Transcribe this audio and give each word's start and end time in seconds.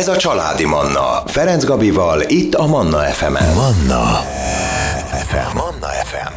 Ez 0.00 0.08
a 0.08 0.16
Családi 0.16 0.64
Manna. 0.64 1.22
Ferenc 1.26 1.64
Gabival, 1.64 2.22
itt 2.26 2.54
a 2.54 2.66
Manna 2.66 2.98
FM-en. 2.98 3.54
Manna 3.54 4.04
FM. 5.12 5.56
Manna 5.56 5.86
FM. 5.86 6.32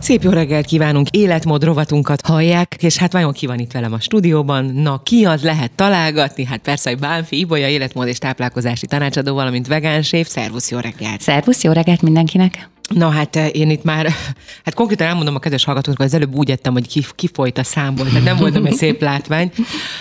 Szép 0.00 0.22
jó 0.22 0.30
reggelt 0.30 0.66
kívánunk, 0.66 1.08
életmód 1.10 1.64
rovatunkat 1.64 2.20
hallják, 2.26 2.76
és 2.80 2.96
hát 2.96 3.12
vajon 3.12 3.32
ki 3.32 3.46
van 3.46 3.58
itt 3.58 3.72
velem 3.72 3.92
a 3.92 4.00
stúdióban? 4.00 4.64
Na, 4.64 5.00
ki 5.02 5.24
az 5.24 5.42
lehet 5.42 5.72
találgatni? 5.72 6.44
Hát 6.44 6.58
persze, 6.58 6.90
hogy 6.90 6.98
Bánfi 6.98 7.38
Ibolya, 7.38 7.68
életmód 7.68 8.06
és 8.06 8.18
táplálkozási 8.18 8.86
tanácsadó, 8.86 9.34
valamint 9.34 9.66
vegánsév. 9.66 10.26
Szervusz, 10.26 10.70
jó 10.70 10.78
reggelt! 10.78 11.20
Szervusz, 11.20 11.62
jó 11.62 11.72
reggelt 11.72 12.02
mindenkinek! 12.02 12.68
Na 12.88 13.08
hát 13.08 13.36
eh, 13.36 13.48
én 13.52 13.70
itt 13.70 13.82
már, 13.82 14.06
hát 14.64 14.74
konkrétan 14.74 15.06
elmondom 15.06 15.34
a 15.34 15.38
kedves 15.38 15.64
hallgatóknak, 15.64 16.06
az 16.06 16.14
előbb 16.14 16.34
úgy 16.34 16.50
ettem, 16.50 16.72
hogy 16.72 17.06
kifolyt 17.14 17.58
a 17.58 17.64
számból, 17.64 18.06
tehát 18.06 18.24
nem 18.24 18.36
voltam 18.36 18.66
egy 18.66 18.74
szép 18.74 19.00
látvány. 19.00 19.52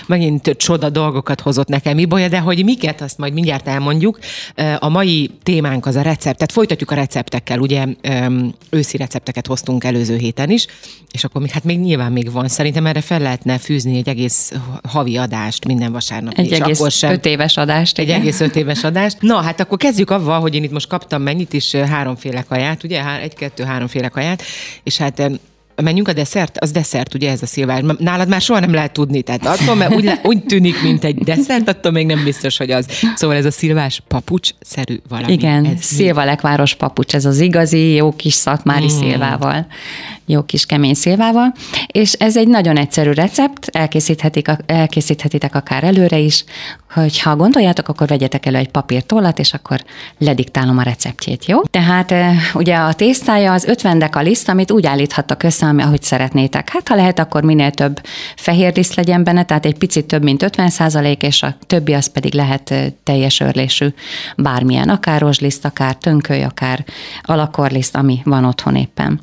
Megint 0.05 0.55
csoda 0.57 0.89
dolgokat 0.89 1.41
hozott 1.41 1.67
nekem 1.67 1.97
Ibolya, 1.97 2.27
de 2.27 2.39
hogy 2.39 2.63
miket, 2.63 3.01
azt 3.01 3.17
majd 3.17 3.33
mindjárt 3.33 3.67
elmondjuk. 3.67 4.19
Eh, 4.55 4.75
a 4.79 4.89
mai 4.89 5.31
témánk 5.43 5.85
az 5.85 5.95
a 5.95 6.01
recept, 6.01 6.37
tehát 6.37 6.51
folytatjuk 6.51 6.91
a 6.91 6.95
receptekkel, 6.95 7.59
ugye 7.59 7.85
őszi 8.69 8.97
recepteket 8.97 9.47
hoztunk 9.47 9.83
előző 9.83 10.17
héten 10.17 10.49
is, 10.49 10.65
és 11.11 11.23
akkor 11.23 11.41
még, 11.41 11.51
hát 11.51 11.63
még 11.63 11.79
nyilván 11.79 12.11
még 12.11 12.31
van. 12.31 12.47
Szerintem 12.47 12.85
erre 12.85 13.01
fel 13.01 13.19
lehetne 13.19 13.57
fűzni 13.57 13.97
egy 13.97 14.07
egész 14.07 14.51
havi 14.83 15.17
adást 15.17 15.65
minden 15.65 15.91
vasárnap. 15.91 16.33
Egy 16.37 16.51
és 16.51 16.59
egész 16.59 16.77
akkor 16.79 16.91
sem, 16.91 17.11
öt 17.11 17.25
éves 17.25 17.57
adást. 17.57 17.97
Egy 17.97 18.07
igen. 18.07 18.19
egész 18.19 18.39
öt 18.39 18.55
éves 18.55 18.83
adást. 18.83 19.21
Na, 19.21 19.41
hát 19.41 19.59
akkor 19.59 19.77
kezdjük 19.77 20.09
avval, 20.09 20.39
hogy 20.39 20.55
én 20.55 20.63
itt 20.63 20.71
most 20.71 20.87
kaptam 20.87 21.21
mennyit 21.21 21.53
is, 21.53 21.75
háromféle 21.75 22.41
kaját, 22.41 22.76
kaját, 22.77 22.83
ugye? 22.83 23.21
Egy, 23.21 23.33
kettő, 23.33 23.63
háromféle 23.63 24.07
kaját, 24.07 24.43
és 24.83 24.97
hát 24.97 25.31
menjünk 25.75 26.07
a 26.07 26.13
desszert, 26.13 26.57
az 26.57 26.71
desszert, 26.71 27.13
ugye 27.13 27.31
ez 27.31 27.41
a 27.41 27.45
szilvás. 27.45 27.81
Nálad 27.97 28.27
már 28.27 28.41
soha 28.41 28.59
nem 28.59 28.73
lehet 28.73 28.91
tudni, 28.91 29.21
tehát 29.21 29.45
attól, 29.45 29.75
mert 29.75 29.95
úgy, 29.95 30.11
úgy 30.23 30.43
tűnik, 30.43 30.81
mint 30.81 31.03
egy 31.03 31.17
desszert, 31.17 31.67
attól 31.67 31.91
még 31.91 32.05
nem 32.05 32.23
biztos, 32.23 32.57
hogy 32.57 32.71
az. 32.71 32.87
Szóval 33.15 33.35
ez 33.35 33.45
a 33.45 33.51
szilvás 33.51 34.01
papucs-szerű 34.07 34.97
valami. 35.09 35.31
Igen, 35.31 35.77
szilvalekváros 35.79 36.75
papucs, 36.75 37.15
ez 37.15 37.25
az 37.25 37.39
igazi, 37.39 37.93
jó 37.93 38.11
kis 38.15 38.33
szatmári 38.33 38.85
mm. 38.85 38.99
szilvával 38.99 39.67
jó 40.29 40.43
kis 40.43 40.65
kemény 40.65 40.93
szilvával, 40.93 41.53
és 41.87 42.13
ez 42.13 42.37
egy 42.37 42.47
nagyon 42.47 42.77
egyszerű 42.77 43.11
recept, 43.11 43.67
elkészíthetik, 43.71 44.47
elkészíthetitek 44.65 45.55
akár 45.55 45.83
előre 45.83 46.17
is, 46.17 46.43
hogyha 46.93 47.35
gondoljátok, 47.35 47.87
akkor 47.87 48.07
vegyetek 48.07 48.45
elő 48.45 48.57
egy 48.57 48.69
papírtollat, 48.69 49.39
és 49.39 49.53
akkor 49.53 49.83
lediktálom 50.17 50.77
a 50.77 50.81
receptjét, 50.81 51.45
jó? 51.45 51.61
Tehát 51.61 52.13
ugye 52.53 52.75
a 52.75 52.93
tésztája 52.93 53.53
az 53.53 53.65
50 53.65 53.99
deka 53.99 54.19
liszt, 54.19 54.49
amit 54.49 54.71
úgy 54.71 54.85
állíthattak 54.85 55.43
össze, 55.43 55.73
ahogy 55.77 56.03
szeretnétek. 56.03 56.69
Hát 56.69 56.87
ha 56.87 56.95
lehet, 56.95 57.19
akkor 57.19 57.43
minél 57.43 57.71
több 57.71 58.01
fehér 58.35 58.75
liszt 58.75 58.95
legyen 58.95 59.23
benne, 59.23 59.43
tehát 59.43 59.65
egy 59.65 59.77
picit 59.77 60.05
több, 60.05 60.23
mint 60.23 60.43
50 60.43 60.69
százalék, 60.69 61.23
és 61.23 61.43
a 61.43 61.55
többi 61.67 61.93
az 61.93 62.11
pedig 62.11 62.33
lehet 62.33 62.73
teljes 63.03 63.39
örlésű 63.39 63.87
bármilyen, 64.37 64.89
akár 64.89 65.21
rozsliszt, 65.21 65.65
akár 65.65 65.95
tönköly, 65.95 66.43
akár 66.43 66.85
alakorliszt, 67.21 67.95
ami 67.95 68.21
van 68.23 68.45
otthon 68.45 68.75
éppen 68.75 69.21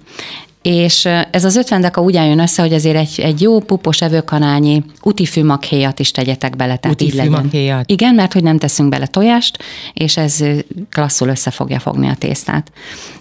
és 0.64 1.04
ez 1.30 1.44
az 1.44 1.56
50 1.56 1.80
deka 1.80 2.00
úgy 2.00 2.16
álljon 2.16 2.38
össze, 2.38 2.62
hogy 2.62 2.72
azért 2.72 2.96
egy, 2.96 3.20
egy 3.20 3.40
jó 3.40 3.60
pupos 3.60 4.00
evőkanálnyi 4.02 4.82
utifűmakhéjat 5.02 5.98
is 5.98 6.10
tegyetek 6.10 6.56
bele. 6.56 6.76
Tehát 6.76 7.02
utifűmakhéjat? 7.02 7.90
Igen, 7.90 8.14
mert 8.14 8.32
hogy 8.32 8.42
nem 8.42 8.58
teszünk 8.58 8.88
bele 8.88 9.06
tojást, 9.06 9.62
és 9.92 10.16
ez 10.16 10.44
klasszul 10.90 11.28
össze 11.28 11.50
fogja 11.50 11.78
fogni 11.78 12.08
a 12.08 12.14
tésztát. 12.14 12.72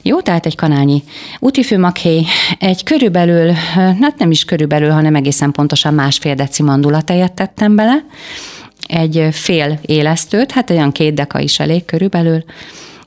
Jó, 0.01 0.21
tehát 0.21 0.45
egy 0.45 0.55
kanálnyi 0.55 1.03
utifűmakhéj, 1.39 2.25
egy 2.59 2.83
körülbelül, 2.83 3.51
hát 3.75 4.17
nem 4.17 4.31
is 4.31 4.45
körülbelül, 4.45 4.89
hanem 4.89 5.15
egészen 5.15 5.51
pontosan 5.51 5.93
másfél 5.93 6.35
deci 6.35 6.63
mandulatejet 6.63 7.33
tettem 7.33 7.75
bele, 7.75 8.05
egy 8.87 9.27
fél 9.31 9.79
élesztőt, 9.81 10.51
hát 10.51 10.69
olyan 10.69 10.91
két 10.91 11.13
deka 11.13 11.39
is 11.39 11.59
elég 11.59 11.85
körülbelül, 11.85 12.43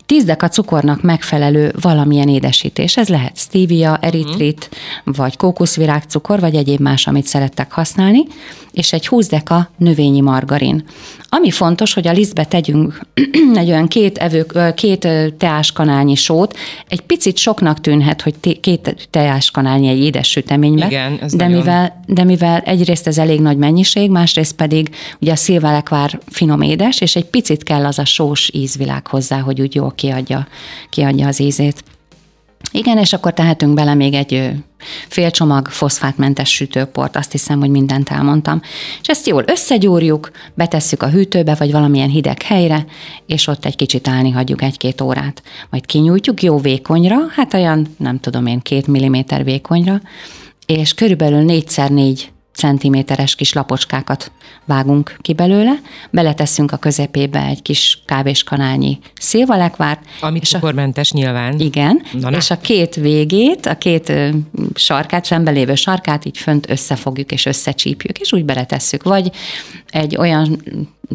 10 0.07 0.25
deka 0.25 0.49
cukornak 0.49 1.03
megfelelő 1.03 1.73
valamilyen 1.81 2.29
édesítés. 2.29 2.97
Ez 2.97 3.09
lehet 3.09 3.37
stevia, 3.39 3.99
eritrit, 4.01 4.69
uh-huh. 4.71 5.17
vagy 5.17 5.37
kókuszvirágcukor, 5.37 6.41
vagy 6.41 6.55
egyéb 6.55 6.81
más, 6.81 7.07
amit 7.07 7.27
szerettek 7.27 7.73
használni, 7.73 8.25
és 8.73 8.93
egy 8.93 9.07
20 9.07 9.29
deka 9.29 9.71
növényi 9.77 10.21
margarin. 10.21 10.85
Ami 11.29 11.51
fontos, 11.51 11.95
hogy 11.95 12.09
a 12.09 12.13
lisztbe 12.13 12.45
tegyünk 12.45 13.01
egy 13.55 13.69
olyan 13.69 13.89
két, 13.89 14.19
evő, 14.19 14.47
két 14.75 15.09
teáskanálnyi 15.39 16.15
sót. 16.15 16.57
Egy 16.89 17.01
picit 17.01 17.37
soknak 17.37 17.81
tűnhet, 17.81 18.23
hogy 18.23 18.61
két 18.61 19.09
teáskanálnyi 19.11 19.89
egy 19.89 19.99
édes 19.99 20.29
süteménybe, 20.29 20.87
Igen, 20.87 21.19
ez 21.23 21.35
de, 21.35 21.49
mivel, 21.49 22.03
de 22.07 22.25
mivel 22.25 22.61
egyrészt 22.61 23.07
ez 23.07 23.19
elég 23.19 23.41
nagy 23.41 23.57
mennyiség, 23.57 24.11
másrészt 24.11 24.55
pedig 24.55 24.91
ugye 25.21 25.33
a 25.33 25.37
szilvelekvár 25.37 26.21
finom 26.29 26.61
édes, 26.61 27.01
és 27.01 27.17
egy 27.17 27.25
picit 27.25 27.63
kell 27.63 27.85
az 27.85 27.99
a 27.99 28.05
sós 28.05 28.51
ízvilág 28.53 29.07
hozzá, 29.07 29.41
hogy 29.41 29.61
úgy 29.61 29.75
jól 29.75 29.93
kiadja, 29.97 30.47
kiadja 30.91 31.27
az 31.27 31.41
ízét. 31.41 31.85
Igen, 32.73 32.99
és 32.99 33.13
akkor 33.13 33.33
tehetünk 33.33 33.75
bele 33.75 33.95
még 33.95 34.15
egy 34.15 34.51
fél 35.09 35.31
csomag 35.31 35.69
foszfátmentes 35.69 36.55
sütőport, 36.55 37.17
azt 37.17 37.33
hiszem, 37.33 37.61
hogy 37.61 37.71
mindent 37.71 38.09
elmondtam. 38.09 38.61
És 39.01 39.09
ezt 39.09 39.27
jól 39.27 39.45
összegyúrjuk, 39.47 40.31
betesszük 40.55 41.03
a 41.03 41.09
hűtőbe, 41.09 41.55
vagy 41.55 41.73
valamilyen 41.73 42.09
hideg 42.09 42.43
helyre, 42.43 42.87
és 43.27 43.47
ott 43.47 43.65
egy 43.65 43.77
kicsit 43.77 44.09
állni 44.09 44.31
hagyjuk 44.31 44.63
egy-két 44.63 45.01
órát. 45.01 45.43
Majd 45.71 45.87
kinyújtjuk 45.87 46.43
jó 46.43 46.59
vékonyra, 46.59 47.17
hát 47.31 47.55
olyan, 47.55 47.87
nem 47.99 48.21
tudom 48.21 48.47
én, 48.47 48.61
két 48.61 48.87
milliméter 48.87 49.45
vékonyra, 49.45 50.01
és 50.67 50.95
körülbelül 50.95 51.45
négyszer 51.45 51.91
négy 51.91 52.31
centiméteres 52.57 53.35
kis 53.35 53.53
lapocskákat 53.53 54.31
vágunk 54.65 55.17
ki 55.21 55.33
belőle, 55.33 55.73
beletesszünk 56.11 56.73
a 56.73 56.77
közepébe 56.77 57.45
egy 57.45 57.63
kis 57.63 58.03
kávéskanálnyi 58.07 58.99
szilvalekvárt. 59.21 60.01
Ami 60.21 60.39
cukormentes 60.39 61.13
nyilván. 61.13 61.59
Igen, 61.59 62.03
Na, 62.13 62.31
és 62.31 62.51
a 62.51 62.59
két 62.61 62.95
végét, 62.95 63.67
a 63.67 63.79
két 63.79 64.13
sarkát, 64.75 65.25
szembelévő 65.25 65.75
sarkát 65.75 66.25
így 66.25 66.39
fönt 66.39 66.71
összefogjuk 66.71 67.33
és 67.33 67.47
összecsípjük, 67.47 68.19
és 68.19 68.33
úgy 68.33 68.45
beletesszük. 68.45 69.03
Vagy 69.03 69.31
egy 69.97 70.17
olyan 70.17 70.63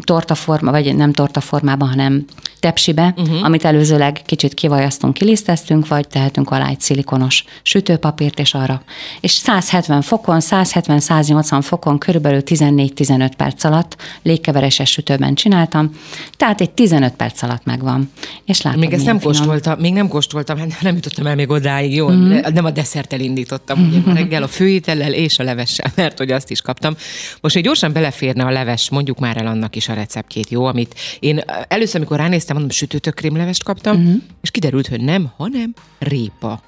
tortaforma, 0.00 0.70
vagy 0.70 0.96
nem 0.96 1.12
tortaformában, 1.12 1.88
hanem 1.88 2.24
tepsibe, 2.60 3.14
uh-huh. 3.16 3.44
amit 3.44 3.64
előzőleg 3.64 4.20
kicsit 4.26 4.54
kivajasztunk, 4.54 5.14
kiliszteztünk, 5.14 5.88
vagy 5.88 6.08
tehetünk 6.08 6.50
alá 6.50 6.68
egy 6.68 6.80
szilikonos 6.80 7.44
sütőpapírt, 7.62 8.38
és 8.38 8.54
arra. 8.54 8.82
És 9.20 9.30
170 9.30 10.02
fokon, 10.02 10.38
170-180 10.40 11.58
fokon 11.62 11.98
körülbelül 11.98 12.42
14-15 12.44 13.30
perc 13.36 13.64
alatt 13.64 13.96
légkeveréses 14.22 14.90
sütőben 14.90 15.34
csináltam, 15.34 15.90
tehát 16.36 16.60
egy 16.60 16.70
15 16.70 17.12
perc 17.12 17.42
alatt 17.42 17.64
megvan. 17.64 18.10
És 18.44 18.62
látom, 18.62 18.80
még 18.80 18.92
ezt 18.92 19.04
nem 19.04 19.18
finom. 19.18 19.34
kóstoltam, 19.34 19.78
még 19.78 19.92
nem 19.92 20.08
kóstoltam, 20.08 20.58
hát 20.58 20.80
nem 20.80 20.94
jutottam 20.94 21.26
el 21.26 21.34
még 21.34 21.50
odáig, 21.50 21.94
jó, 21.94 22.06
uh-huh. 22.06 22.48
nem 22.52 22.64
a 22.64 22.70
desszerttel 22.70 23.20
indítottam, 23.20 23.86
ugye 23.86 23.98
uh-huh. 23.98 24.14
reggel 24.14 24.42
a 24.42 24.48
főétellel 24.48 25.12
és 25.12 25.38
a 25.38 25.42
levessel, 25.42 25.92
mert 25.94 26.18
hogy 26.18 26.30
azt 26.30 26.50
is 26.50 26.60
kaptam. 26.60 26.94
Most 27.40 27.56
egy 27.56 27.62
gyorsan 27.62 27.92
beleférne 27.92 28.44
a 28.44 28.50
leves, 28.50 28.71
mondjuk 28.90 29.18
már 29.18 29.36
el 29.36 29.46
annak 29.46 29.76
is 29.76 29.88
a 29.88 29.94
receptjét, 29.94 30.48
jó, 30.50 30.64
amit 30.64 30.94
én 31.20 31.42
először, 31.68 31.96
amikor 31.96 32.16
ránéztem, 32.16 32.56
mondom, 32.56 32.76
sütőtök 32.76 33.14
krémlevest 33.14 33.62
kaptam, 33.62 33.96
uh-huh. 33.96 34.22
és 34.42 34.50
kiderült, 34.50 34.86
hogy 34.86 35.00
nem, 35.00 35.32
hanem 35.36 35.74
répa. 35.98 36.62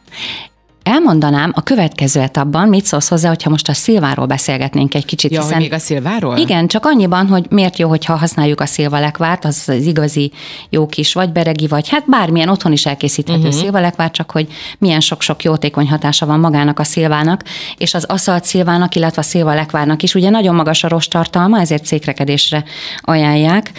Elmondanám 0.95 1.53
a 1.55 1.63
következő 1.63 2.21
etapban, 2.21 2.69
mit 2.69 2.85
szólsz 2.85 3.09
hozzá, 3.09 3.29
hogyha 3.29 3.51
most 3.51 3.69
a 3.69 3.73
szilváról 3.73 4.27
beszélgetnénk 4.27 4.95
egy 4.95 5.05
kicsit. 5.05 5.33
Ja, 5.33 5.41
hiszen, 5.41 5.59
még 5.59 5.73
a 5.73 5.79
szilváról? 5.79 6.37
Igen, 6.37 6.67
csak 6.67 6.87
annyiban, 6.87 7.27
hogy 7.27 7.47
miért 7.51 7.79
jó, 7.79 7.89
hogyha 7.89 8.17
használjuk 8.17 8.61
a 8.61 8.67
szilvalekvárt, 8.67 9.45
az 9.45 9.63
az 9.67 9.87
igazi 9.87 10.33
jó 10.69 10.87
kis 10.87 11.13
vagy 11.13 11.33
beregi, 11.33 11.67
vagy 11.67 11.89
hát 11.89 12.05
bármilyen 12.09 12.49
otthon 12.49 12.73
is 12.73 12.87
elkészíthető 12.87 13.39
uh-huh. 13.39 13.55
szilvalekvár, 13.55 14.11
csak 14.11 14.31
hogy 14.31 14.47
milyen 14.79 15.01
sok-sok 15.01 15.43
jótékony 15.43 15.89
hatása 15.89 16.27
van 16.27 16.41
magának 16.41 16.79
a 16.79 16.85
szilvának, 16.85 17.45
és 17.77 17.95
az 17.95 18.05
aszalt 18.05 18.45
szilvának, 18.45 18.95
illetve 18.95 19.21
a 19.21 19.25
szilvalekvárnak 19.25 20.03
is. 20.03 20.15
Ugye 20.15 20.31
nagyon 20.31 20.55
magas 20.55 20.85
a 20.85 20.89
rostartalma, 20.89 21.61
ezért 21.61 21.85
székrekedésre 21.85 22.65
ajánlják, 23.01 23.73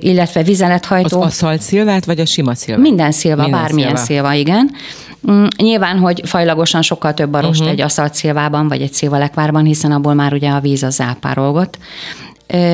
illetve 0.00 0.42
vizelethajtó. 0.42 1.20
Az 1.20 1.26
aszalt 1.26 1.60
szilvát, 1.60 2.04
vagy 2.04 2.20
a 2.20 2.26
sima 2.26 2.54
szilvát? 2.54 2.82
Minden 2.82 3.12
szilva, 3.12 3.42
Minden 3.42 3.60
bármilyen 3.60 3.96
szilva. 3.96 4.04
szilva, 4.04 4.32
igen. 4.32 4.70
Mm, 5.30 5.44
nyilván, 5.56 5.98
hogy 5.98 6.22
fajlagosan 6.24 6.82
sokkal 6.82 7.14
több 7.14 7.32
a 7.32 7.40
rost 7.40 7.60
uh-huh. 7.60 7.74
egy 7.74 7.80
aszalt 7.80 8.14
szilvában, 8.14 8.68
vagy 8.68 8.82
egy 8.82 8.92
szilvalekvárban, 8.92 9.64
hiszen 9.64 9.92
abból 9.92 10.14
már 10.14 10.32
ugye 10.32 10.50
a 10.50 10.60
víz 10.60 10.82
az 10.82 11.00
elpárolgott 11.00 11.78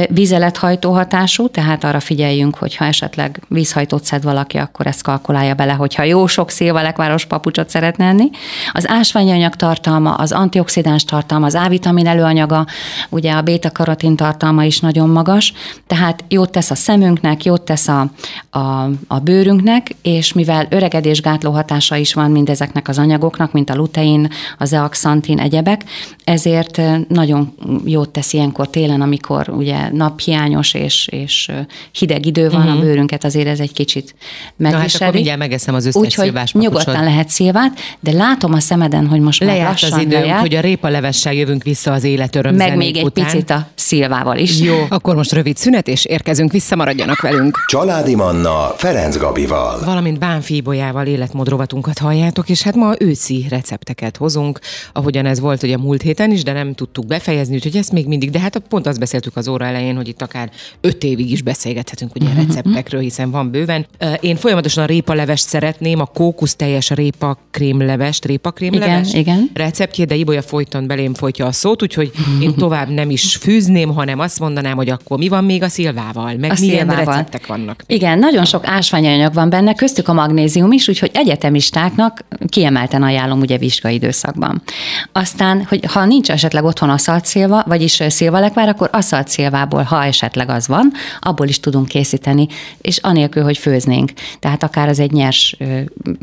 vízelethajtó 0.09 0.93
hatású, 0.93 1.49
tehát 1.49 1.85
arra 1.85 2.01
figyeljünk, 2.01 2.57
hogy 2.57 2.77
ha 2.77 2.85
esetleg 2.85 3.41
vízhajtót 3.49 4.05
szed 4.05 4.23
valaki, 4.23 4.57
akkor 4.57 4.87
ezt 4.87 5.03
kalkulálja 5.03 5.55
bele, 5.55 5.73
hogyha 5.73 6.03
jó 6.03 6.27
sok 6.27 6.51
szilvalekváros 6.51 7.25
papucsot 7.25 7.71
szeretne 7.71 8.05
enni. 8.05 8.31
Az 8.73 8.89
ásványanyag 8.89 9.55
tartalma, 9.57 10.15
az 10.15 10.33
antioxidáns 10.33 11.05
tartalma, 11.05 11.47
az 11.47 11.55
A-vitamin 11.55 12.07
előanyaga, 12.07 12.67
ugye 13.09 13.33
a 13.33 13.43
beta-karotin 13.43 14.17
tartalma 14.17 14.65
is 14.65 14.81
nagyon 14.81 15.09
magas, 15.09 15.53
tehát 15.87 16.25
jót 16.29 16.51
tesz 16.51 16.71
a 16.71 16.75
szemünknek, 16.75 17.45
jót 17.45 17.63
tesz 17.63 17.89
a, 17.89 18.11
a, 18.51 18.89
a 19.07 19.19
bőrünknek, 19.19 19.95
és 20.03 20.33
mivel 20.33 20.67
öregedésgátló 20.71 21.51
hatása 21.51 21.97
is 21.97 22.15
van 22.15 22.31
mindezeknek 22.31 22.89
az 22.89 22.99
anyagoknak, 22.99 23.53
mint 23.53 23.71
a 23.71 23.75
lutein, 23.75 24.29
az 24.59 24.69
zeaxantin, 24.69 25.39
egyebek, 25.39 25.85
ezért 26.25 26.81
nagyon 27.09 27.55
jót 27.85 28.09
tesz 28.09 28.33
ilyenkor 28.33 28.71
télen, 28.71 29.01
amikor 29.01 29.49
ugye 29.65 29.91
naphiányos 29.93 30.75
és, 30.75 31.09
és 31.11 31.53
hideg 31.93 32.27
idő 32.27 32.51
van, 32.51 32.61
uh-huh. 32.61 32.77
a 32.77 32.81
bőrünket 32.81 33.25
azért 33.25 33.47
ez 33.47 33.61
egy 33.61 33.73
kicsit 33.73 34.15
megviseli. 34.57 34.73
Na 34.73 34.79
hát 34.79 34.95
akkor 35.01 35.15
mindjárt 35.15 35.39
megeszem 35.39 35.75
az 35.75 35.87
összes 35.87 36.03
Úgyhogy 36.03 36.33
nyugodtan 36.53 37.05
lehet 37.05 37.29
szilvát, 37.29 37.79
de 38.01 38.13
látom 38.13 38.53
a 38.53 38.61
szemeden, 38.61 39.07
hogy 39.07 39.21
most 39.21 39.41
lejárt 39.41 39.83
már 39.83 39.93
az 39.93 39.99
idő, 39.99 40.21
lejárt. 40.21 40.41
hogy 40.41 40.55
a 40.55 40.61
répa 40.61 40.89
levessel 40.89 41.33
jövünk 41.33 41.63
vissza 41.63 41.93
az 41.93 42.05
életöröm 42.05 42.55
Meg 42.55 42.77
még 42.77 42.97
egy 42.97 43.05
után. 43.05 43.25
picit 43.25 43.51
a 43.51 43.67
szilvával 43.75 44.39
is. 44.39 44.61
Jó, 44.61 44.75
akkor 44.89 45.15
most 45.15 45.33
rövid 45.33 45.57
szünet, 45.57 45.89
és 45.89 46.05
érkezünk 46.05 46.53
vissza, 46.53 46.77
maradjanak 46.77 47.21
velünk. 47.21 47.65
Családi 47.67 48.15
Manna 48.15 48.75
Ferenc 48.77 49.17
Gabival. 49.17 49.85
Valamint 49.85 50.19
Bánfíbolyával 50.19 51.07
életmódrovatunkat 51.07 51.99
halljátok, 51.99 52.49
és 52.49 52.63
hát 52.63 52.75
ma 52.75 52.93
őszi 52.99 53.47
recepteket 53.49 54.17
hozunk, 54.17 54.59
ahogyan 54.93 55.27
ez 55.27 55.41
volt 55.41 55.63
ugye 55.63 55.77
múlt 55.77 56.03
héten 56.03 56.31
is, 56.31 56.43
de 56.43 56.53
nem 56.53 56.75
tudtuk 56.75 57.07
befejezni, 57.07 57.55
úgyhogy 57.55 57.77
ezt 57.77 57.93
még 57.93 58.07
mindig, 58.07 58.31
de 58.31 58.39
hát 58.39 58.59
pont 58.69 58.87
azt 58.87 58.99
beszéltük 58.99 59.37
az 59.37 59.49
óra 59.55 59.65
elején, 59.67 59.97
hogy 59.97 60.09
itt 60.09 60.23
akár 60.23 60.51
öt 60.81 61.05
évig 61.05 61.31
is 61.31 61.43
beszélgethetünk 61.43 62.15
ugye 62.15 62.27
uh-huh. 62.27 62.47
receptekről, 62.47 63.01
hiszen 63.01 63.31
van 63.31 63.51
bőven. 63.51 63.87
Én 64.21 64.37
folyamatosan 64.37 64.83
a 64.83 64.87
répalevest 64.87 65.49
szeretném, 65.49 66.01
a 66.01 66.05
kókusz 66.05 66.55
teljes 66.57 66.91
répa 66.91 67.39
krémlevest, 67.51 68.25
répa 68.25 68.51
krémlevest 68.51 69.15
igen, 69.15 69.37
igen. 69.37 69.51
receptjét, 69.55 70.07
de 70.07 70.15
Ibolya 70.15 70.43
folyton 70.43 70.87
belém 70.87 71.15
folytja 71.15 71.47
a 71.47 71.53
szót, 71.53 71.83
úgyhogy 71.83 72.11
én 72.41 72.55
tovább 72.65 72.89
nem 72.89 73.11
is 73.11 73.37
fűzném, 73.37 73.95
hanem 73.95 74.19
azt 74.19 74.41
mondanám, 74.41 74.77
hogy 74.77 74.89
akkor 74.89 75.19
mi 75.19 75.29
van 75.29 75.45
még 75.45 75.63
a 75.63 75.69
szilvával, 75.69 76.25
meg 76.25 76.51
a 76.51 76.57
milyen 76.61 76.87
szilvával. 76.87 77.05
receptek 77.05 77.47
vannak. 77.47 77.83
Igen, 77.87 78.19
nagyon 78.19 78.45
sok 78.45 78.67
ásványanyag 78.67 79.35
van 79.35 79.51
benne, 79.51 79.75
köztük 79.75 80.09
a 80.09 80.13
magnézium 80.13 80.73
is, 80.73 80.89
úgyhogy 80.89 81.11
egyetemistáknak 81.15 82.25
kiemelten 82.49 83.03
ajánlom 83.03 83.41
ugye 83.41 83.59
vizsgai 83.59 83.95
időszakban. 83.95 84.63
Aztán, 85.13 85.65
hogy 85.69 85.85
ha 85.85 86.05
nincs 86.05 86.31
esetleg 86.31 86.65
otthon 86.65 86.91
aszalt 86.91 87.25
szilva, 87.25 87.65
vagyis 87.67 88.03
szilvalekvár, 88.09 88.69
akkor 88.69 88.89
aszalt 88.93 89.29
szilvából, 89.45 89.83
ha 89.83 90.05
esetleg 90.05 90.49
az 90.49 90.69
van, 90.69 90.93
abból 91.21 91.49
is 91.49 91.61
tudunk 91.61 91.89
készíteni, 91.89 92.47
és 92.81 92.97
anélkül, 92.97 93.43
hogy 93.43 93.59
főznénk. 93.59 94.13
Tehát 94.39 94.63
akár 94.63 94.89
az 94.89 94.99
egy 94.99 95.13
nyers 95.13 95.57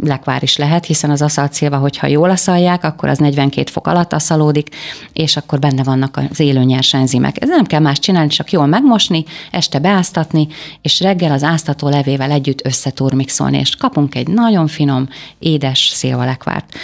lekvár 0.04 0.44
is 0.44 0.58
lehet, 0.58 0.86
hiszen 0.86 1.10
az 1.10 1.22
aszalt 1.22 1.54
szilva, 1.54 1.78
hogyha 1.78 2.08
jól 2.08 2.30
aszalják, 2.30 2.84
akkor 2.84 3.10
az 3.10 3.18
42 3.18 3.72
fok 3.72 3.88
alatt 3.88 4.14
aszalódik, 4.14 4.76
és 5.14 5.38
akkor 5.38 5.60
benne 5.60 5.84
vannak 5.84 6.20
az 6.30 6.40
élő 6.40 6.64
nyers 6.64 6.94
enzimek. 6.94 7.42
Ez 7.42 7.50
nem 7.50 7.66
kell 7.66 7.80
más 7.80 8.00
csinálni, 8.00 8.30
csak 8.30 8.52
jól 8.52 8.66
megmosni, 8.66 9.24
este 9.52 9.80
beáztatni, 9.80 10.48
és 10.82 11.00
reggel 11.00 11.32
az 11.32 11.44
áztató 11.44 11.90
levével 11.90 12.32
együtt 12.32 12.66
összeturmixolni, 12.66 13.58
és 13.58 13.76
kapunk 13.76 14.16
egy 14.16 14.28
nagyon 14.28 14.68
finom, 14.68 15.08
édes 15.40 15.92
szilvalekvárt. 15.94 16.76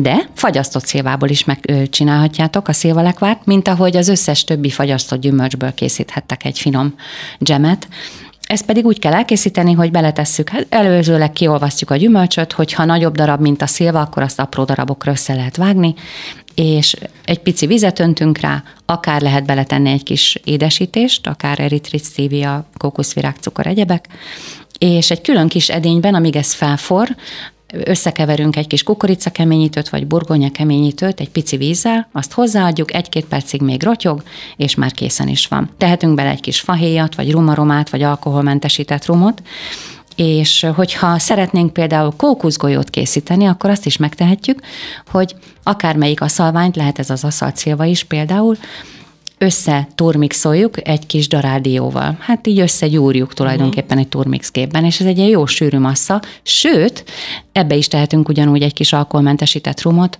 De 0.00 0.28
fagyasztott 0.34 0.86
szilvából 0.86 1.28
is 1.28 1.44
megcsinálhatjátok 1.44 2.68
a 2.68 2.72
szilvalekvárt, 2.72 3.46
mint 3.46 3.68
ahogy 3.68 3.96
az 3.96 4.08
összes 4.08 4.44
többi 4.44 4.70
fagyasztott 4.70 5.20
gyümölcsből 5.20 5.74
készíthettek 5.74 6.44
egy 6.44 6.58
finom 6.58 6.94
dzsemet. 7.38 7.88
Ezt 8.46 8.64
pedig 8.64 8.84
úgy 8.84 8.98
kell 8.98 9.12
elkészíteni, 9.12 9.72
hogy 9.72 9.90
beletesszük, 9.90 10.48
hát 10.48 10.66
előzőleg 10.68 11.32
kiolvasztjuk 11.32 11.90
a 11.90 11.96
gyümölcsöt, 11.96 12.52
hogyha 12.52 12.84
nagyobb 12.84 13.14
darab, 13.14 13.40
mint 13.40 13.62
a 13.62 13.66
szilva, 13.66 14.00
akkor 14.00 14.22
azt 14.22 14.40
apró 14.40 14.64
darabokra 14.64 15.10
össze 15.10 15.34
lehet 15.34 15.56
vágni, 15.56 15.94
és 16.54 16.96
egy 17.24 17.38
pici 17.38 17.66
vizet 17.66 17.98
öntünk 17.98 18.38
rá, 18.38 18.62
akár 18.86 19.20
lehet 19.20 19.46
beletenni 19.46 19.90
egy 19.90 20.02
kis 20.02 20.40
édesítést, 20.44 21.26
akár 21.26 21.60
eritrit, 21.60 22.04
stevia, 22.04 22.68
kókuszvirágcukor, 22.76 23.66
egyebek, 23.66 24.08
és 24.78 25.10
egy 25.10 25.20
külön 25.20 25.48
kis 25.48 25.68
edényben, 25.68 26.14
amíg 26.14 26.36
ez 26.36 26.54
felfor, 26.54 27.16
összekeverünk 27.72 28.56
egy 28.56 28.66
kis 28.66 28.82
kukoricakeményítőt, 28.82 29.88
vagy 29.88 30.06
burgonya 30.06 30.50
keményítőt 30.50 31.20
egy 31.20 31.30
pici 31.30 31.56
vízzel, 31.56 32.08
azt 32.12 32.32
hozzáadjuk, 32.32 32.94
egy-két 32.94 33.24
percig 33.24 33.60
még 33.60 33.82
rotyog, 33.82 34.22
és 34.56 34.74
már 34.74 34.92
készen 34.92 35.28
is 35.28 35.46
van. 35.46 35.70
Tehetünk 35.78 36.14
bele 36.14 36.30
egy 36.30 36.40
kis 36.40 36.60
fahéjat, 36.60 37.14
vagy 37.14 37.30
rumaromát, 37.30 37.90
vagy 37.90 38.02
alkoholmentesített 38.02 39.06
rumot, 39.06 39.42
és 40.16 40.66
hogyha 40.74 41.18
szeretnénk 41.18 41.72
például 41.72 42.12
kókuszgolyót 42.16 42.90
készíteni, 42.90 43.46
akkor 43.46 43.70
azt 43.70 43.86
is 43.86 43.96
megtehetjük, 43.96 44.60
hogy 45.10 45.34
akármelyik 45.62 46.20
a 46.20 46.28
szalványt, 46.28 46.76
lehet 46.76 46.98
ez 46.98 47.10
az 47.10 47.24
aszalcélva 47.24 47.84
is 47.84 48.04
például, 48.04 48.56
összeturmixoljuk 49.38 50.88
egy 50.88 51.06
kis 51.06 51.28
darádióval. 51.28 52.16
Hát 52.20 52.46
így 52.46 52.60
összegyúrjuk 52.60 53.34
tulajdonképpen 53.34 53.98
egy 53.98 54.08
turmix 54.08 54.50
képben, 54.50 54.84
és 54.84 55.00
ez 55.00 55.06
egy 55.06 55.18
ilyen 55.18 55.30
jó 55.30 55.46
sűrű 55.46 55.78
massza, 55.78 56.20
sőt, 56.42 57.04
ebbe 57.52 57.74
is 57.74 57.88
tehetünk 57.88 58.28
ugyanúgy 58.28 58.62
egy 58.62 58.72
kis 58.72 58.92
alkoholmentesített 58.92 59.82
rumot, 59.82 60.16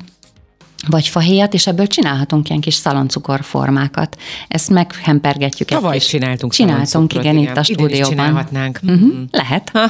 vagy 0.88 1.08
fahéjat, 1.08 1.54
és 1.54 1.66
ebből 1.66 1.86
csinálhatunk 1.86 2.48
ilyen 2.48 2.60
kis 2.60 2.74
szaloncukor 2.74 3.42
formákat. 3.42 4.16
Ezt 4.48 4.70
meghempergetjük. 4.70 5.68
Tavaly 5.68 5.96
is 5.96 6.06
csináltunk 6.06 6.52
Csináltunk, 6.52 7.14
igen, 7.14 7.36
igen, 7.36 7.50
itt 7.50 7.56
a 7.56 7.62
stúdióban. 7.62 8.08
csinálhatnánk. 8.08 8.80
Uh-huh, 8.82 9.14
lehet. 9.30 9.72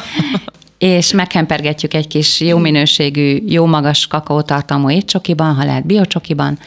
és 0.79 1.13
meghempergetjük 1.13 1.95
egy 1.95 2.07
kis 2.07 2.41
jó 2.41 2.59
minőségű, 2.59 3.43
jó 3.47 3.67
magas 3.67 4.07
kakaótartalmú 4.07 4.91
étcsokiban, 4.91 5.55
ha 5.55 5.65
lehet 5.65 5.87
biocsokiban, 5.87 6.59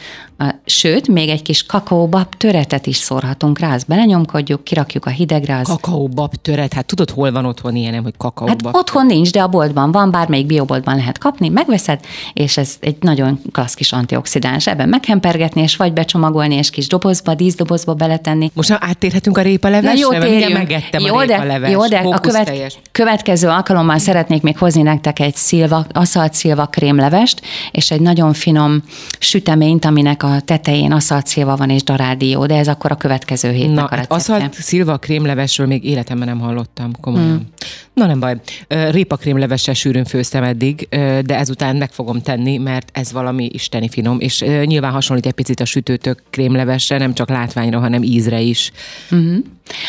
Sőt, 0.64 1.08
még 1.08 1.28
egy 1.28 1.42
kis 1.42 1.66
kakaóbab 1.66 2.34
töretet 2.34 2.86
is 2.86 2.96
szórhatunk 2.96 3.58
rá, 3.58 3.74
azt 3.74 3.86
belenyomkodjuk, 3.86 4.64
kirakjuk 4.64 5.06
a 5.06 5.10
hidegre. 5.10 5.56
Az... 5.56 5.66
Kakaóbab 5.66 6.34
töret, 6.34 6.72
hát 6.72 6.86
tudod, 6.86 7.10
hol 7.10 7.32
van 7.32 7.44
otthon 7.44 7.76
ilyen, 7.76 8.02
hogy 8.02 8.14
kakaóbab? 8.16 8.64
Hát 8.64 8.76
otthon 8.76 9.06
nincs, 9.06 9.30
de 9.30 9.42
a 9.42 9.48
boltban 9.48 9.92
van, 9.92 10.10
bármelyik 10.10 10.46
bioboltban 10.46 10.96
lehet 10.96 11.18
kapni, 11.18 11.48
megveszed, 11.48 12.00
és 12.32 12.56
ez 12.56 12.76
egy 12.80 12.96
nagyon 13.00 13.40
klassz 13.52 13.74
kis 13.74 13.92
antioxidáns. 13.92 14.66
Ebben 14.66 14.88
meghempergetni, 14.88 15.62
és 15.62 15.76
vagy 15.76 15.92
becsomagolni, 15.92 16.54
és 16.54 16.70
kis 16.70 16.86
dobozba, 16.86 17.34
díszdobozba 17.34 17.94
beletenni. 17.94 18.50
Most 18.54 18.76
áttérhetünk 18.80 19.38
a 19.38 19.42
répalevesre? 19.42 19.92
Na 19.92 20.16
jó, 20.16 20.20
térjünk. 20.20 20.52
megettem 20.52 21.00
jó, 21.00 21.16
a 21.16 21.26
de, 21.26 21.68
jó, 21.70 21.86
de 21.86 21.98
a 21.98 22.18
követ, 22.18 22.80
következő 22.92 23.48
alkalommal 23.48 23.98
szeretnék 23.98 24.42
még 24.42 24.58
hozni 24.58 24.82
nektek 24.82 25.18
egy 25.18 25.36
szilva, 25.36 25.86
aszalt 25.92 26.34
szilva 26.34 26.66
krémlevest, 26.66 27.40
és 27.72 27.90
egy 27.90 28.00
nagyon 28.00 28.32
finom 28.32 28.82
süteményt, 29.18 29.84
aminek 29.84 30.22
a 30.22 30.29
a 30.30 30.40
tetején 30.40 30.92
aszalt 30.92 31.26
szilva 31.26 31.56
van 31.56 31.70
és 31.70 31.82
darádió, 31.82 32.46
de 32.46 32.56
ez 32.56 32.68
akkor 32.68 32.90
a 32.90 32.94
következő 32.94 33.50
hétnek 33.50 33.74
Na, 33.74 33.84
a 33.84 33.88
receptje. 33.94 34.16
aszalt 34.16 34.54
szilva 34.54 34.96
krémlevesről 34.96 35.66
még 35.66 35.84
életemben 35.84 36.28
nem 36.28 36.38
hallottam, 36.38 36.92
komolyan. 37.00 37.28
Hmm. 37.28 37.46
Na 37.94 38.06
nem 38.06 38.20
baj, 38.20 38.40
répa 38.68 39.16
krémlevessel 39.16 39.74
sűrűn 39.74 40.04
főztem 40.04 40.42
eddig, 40.42 40.88
de 41.24 41.38
ezután 41.38 41.76
meg 41.76 41.92
fogom 41.92 42.22
tenni, 42.22 42.58
mert 42.58 42.90
ez 42.92 43.12
valami 43.12 43.48
isteni 43.52 43.88
finom, 43.88 44.20
és 44.20 44.44
nyilván 44.64 44.92
hasonlít 44.92 45.26
egy 45.26 45.32
picit 45.32 45.60
a 45.60 45.64
sütőtök 45.64 46.22
krémlevesre, 46.30 46.98
nem 46.98 47.14
csak 47.14 47.28
látványra, 47.28 47.78
hanem 47.78 48.02
ízre 48.02 48.40
is. 48.40 48.72
Uh-huh. 49.10 49.36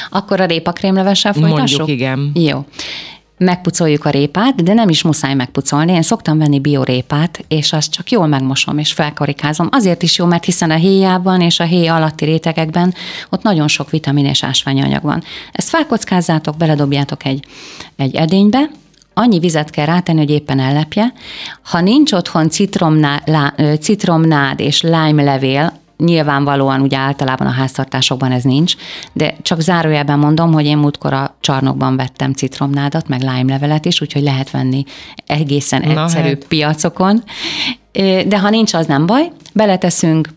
Akkor 0.09 0.41
a 0.41 0.45
répa 0.45 0.71
krémlevessel 0.71 1.33
folytassuk? 1.33 1.77
Mondjuk, 1.77 1.99
igen. 1.99 2.31
Jó 2.33 2.65
megpucoljuk 3.43 4.05
a 4.05 4.09
répát, 4.09 4.63
de 4.63 4.73
nem 4.73 4.89
is 4.89 5.03
muszáj 5.03 5.33
megpucolni. 5.33 5.91
Én 5.91 6.01
szoktam 6.01 6.37
venni 6.37 6.59
biorépát, 6.59 7.43
és 7.47 7.73
azt 7.73 7.91
csak 7.91 8.11
jól 8.11 8.27
megmosom 8.27 8.77
és 8.77 8.93
felkarikázom. 8.93 9.67
Azért 9.71 10.03
is 10.03 10.17
jó, 10.17 10.25
mert 10.25 10.45
hiszen 10.45 10.71
a 10.71 10.75
héjában 10.75 11.41
és 11.41 11.59
a 11.59 11.63
héj 11.63 11.87
alatti 11.87 12.25
rétegekben 12.25 12.93
ott 13.29 13.43
nagyon 13.43 13.67
sok 13.67 13.89
vitamin 13.89 14.25
és 14.25 14.43
ásványanyag 14.43 15.03
van. 15.03 15.23
Ezt 15.51 15.69
felkockázzátok, 15.69 16.57
beledobjátok 16.57 17.25
egy, 17.25 17.45
egy 17.95 18.15
edénybe, 18.15 18.69
annyi 19.13 19.39
vizet 19.39 19.69
kell 19.69 19.85
rátenni, 19.85 20.19
hogy 20.19 20.29
éppen 20.29 20.59
ellepje. 20.59 21.13
Ha 21.63 21.81
nincs 21.81 22.11
otthon 22.11 22.49
citromná, 22.49 23.21
lá, 23.25 23.53
citromnád 23.79 24.59
és 24.59 24.81
lime 24.81 25.23
levél, 25.23 25.80
Nyilvánvalóan 26.05 26.81
ugye 26.81 26.97
általában 26.97 27.47
a 27.47 27.51
háztartásokban 27.51 28.31
ez 28.31 28.43
nincs, 28.43 28.75
de 29.13 29.35
csak 29.41 29.59
zárójelben 29.59 30.19
mondom, 30.19 30.53
hogy 30.53 30.65
én 30.65 30.77
múltkor 30.77 31.13
a 31.13 31.35
csarnokban 31.39 31.95
vettem 31.95 32.33
citromnádat, 32.33 33.07
meg 33.07 33.21
levelet 33.21 33.85
is, 33.85 34.01
úgyhogy 34.01 34.23
lehet 34.23 34.51
venni 34.51 34.83
egészen 35.25 35.81
Na 35.81 36.03
egyszerű 36.03 36.27
hát. 36.27 36.45
piacokon. 36.47 37.23
De 38.25 38.39
ha 38.39 38.49
nincs, 38.49 38.73
az 38.73 38.85
nem 38.85 39.05
baj. 39.05 39.31
Beleteszünk 39.53 40.29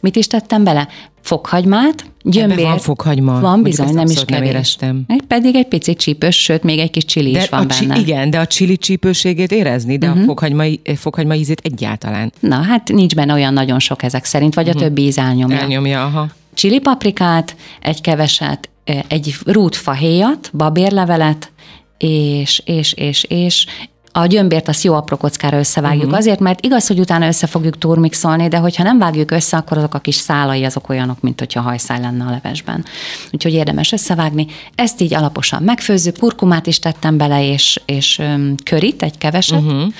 Mit 0.00 0.16
is 0.16 0.26
tettem 0.26 0.64
bele? 0.64 0.88
Fokhagymát, 1.20 2.04
gyömbér. 2.22 2.58
Ebben 2.58 2.70
van 2.70 2.78
fokhagyma. 2.78 3.40
Van 3.40 3.62
bizony, 3.62 3.94
nem 3.94 4.06
is 4.06 4.24
kevés. 4.24 4.38
Nem 4.38 4.42
éreztem. 4.42 5.06
Pedig 5.28 5.54
egy 5.54 5.66
picit 5.66 5.98
csípős, 5.98 6.36
sőt, 6.42 6.62
még 6.62 6.78
egy 6.78 6.90
kis 6.90 7.04
csili 7.04 7.30
de 7.30 7.42
is 7.42 7.48
van 7.48 7.68
benne. 7.68 7.94
Csi, 7.94 8.00
igen, 8.00 8.30
de 8.30 8.38
a 8.38 8.46
csili 8.46 8.76
csípőségét 8.76 9.52
érezni, 9.52 9.98
de 9.98 10.06
uh-huh. 10.06 10.20
a 10.20 10.24
mhm. 10.24 10.28
fokhagyma, 10.28 10.64
fokhagyma 10.96 11.34
ízét 11.34 11.60
egyáltalán. 11.64 12.32
Na, 12.40 12.56
hát 12.56 12.88
nincs 12.88 13.14
benne 13.14 13.32
olyan 13.32 13.52
nagyon 13.52 13.78
sok 13.78 14.02
ezek 14.02 14.24
szerint, 14.24 14.54
vagy 14.54 14.66
uh-huh. 14.66 14.82
a 14.82 14.84
többi 14.84 15.02
íz 15.02 15.18
elnyomja. 15.18 15.58
Elnyomja, 15.58 16.04
aha. 16.04 16.28
Csili 16.54 16.78
paprikát, 16.78 17.56
egy 17.80 18.00
keveset, 18.00 18.68
egy 19.08 19.34
rút 19.44 19.76
fahéjat, 19.76 20.50
babérlevelet, 20.52 21.52
és, 21.98 22.62
és, 22.64 22.92
és, 22.92 23.24
és 23.24 23.66
a 24.12 24.26
gyömbért 24.26 24.68
azt 24.68 24.84
jó 24.84 24.94
apró 24.94 25.16
kockára 25.16 25.58
összevágjuk. 25.58 26.04
Uh-huh. 26.04 26.18
Azért, 26.18 26.40
mert 26.40 26.64
igaz, 26.64 26.86
hogy 26.86 26.98
utána 26.98 27.26
össze 27.26 27.46
fogjuk 27.46 27.78
turmixolni, 27.78 28.48
de 28.48 28.56
hogyha 28.56 28.82
nem 28.82 28.98
vágjuk 28.98 29.30
össze, 29.30 29.56
akkor 29.56 29.76
azok 29.78 29.94
a 29.94 29.98
kis 29.98 30.14
szálai 30.14 30.64
azok 30.64 30.88
olyanok, 30.88 31.20
mint 31.20 31.38
hogyha 31.38 31.60
hajszáj 31.60 32.00
lenne 32.00 32.24
a 32.24 32.30
levesben. 32.30 32.84
Úgyhogy 33.32 33.52
érdemes 33.52 33.92
összevágni. 33.92 34.46
Ezt 34.74 35.00
így 35.00 35.14
alaposan 35.14 35.62
megfőzzük, 35.62 36.18
kurkumát 36.18 36.66
is 36.66 36.78
tettem 36.78 37.16
bele, 37.16 37.52
és, 37.52 37.80
és 37.84 38.22
körit, 38.64 39.02
egy 39.02 39.18
keveset. 39.18 39.60
Uh-huh 39.60 39.92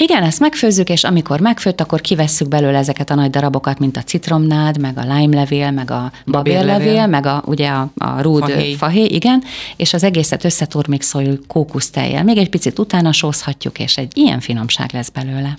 Igen, 0.00 0.22
ezt 0.22 0.40
megfőzzük, 0.40 0.88
és 0.88 1.04
amikor 1.04 1.40
megfőtt, 1.40 1.80
akkor 1.80 2.00
kivesszük 2.00 2.48
belőle 2.48 2.78
ezeket 2.78 3.10
a 3.10 3.14
nagy 3.14 3.30
darabokat, 3.30 3.78
mint 3.78 3.96
a 3.96 4.02
citromnád, 4.02 4.78
meg 4.78 4.98
a 4.98 5.04
levél, 5.04 5.70
meg 5.70 5.90
a 5.90 6.12
babérlevél, 6.26 7.06
meg 7.06 7.26
a, 7.26 7.42
ugye 7.46 7.68
a, 7.68 7.90
a 7.96 8.20
rúd 8.20 8.40
fahéj. 8.40 8.74
fahéj, 8.74 9.04
igen, 9.04 9.42
és 9.76 9.92
az 9.92 10.02
egészet 10.02 10.44
összeturmixoljuk 10.44 11.46
kókusztejjel. 11.46 12.24
Még 12.24 12.36
egy 12.36 12.48
picit 12.48 12.78
utána 12.78 13.12
sózhatjuk, 13.12 13.78
és 13.78 13.96
egy 13.96 14.16
ilyen 14.16 14.40
finomság 14.40 14.90
lesz 14.92 15.08
belőle. 15.08 15.54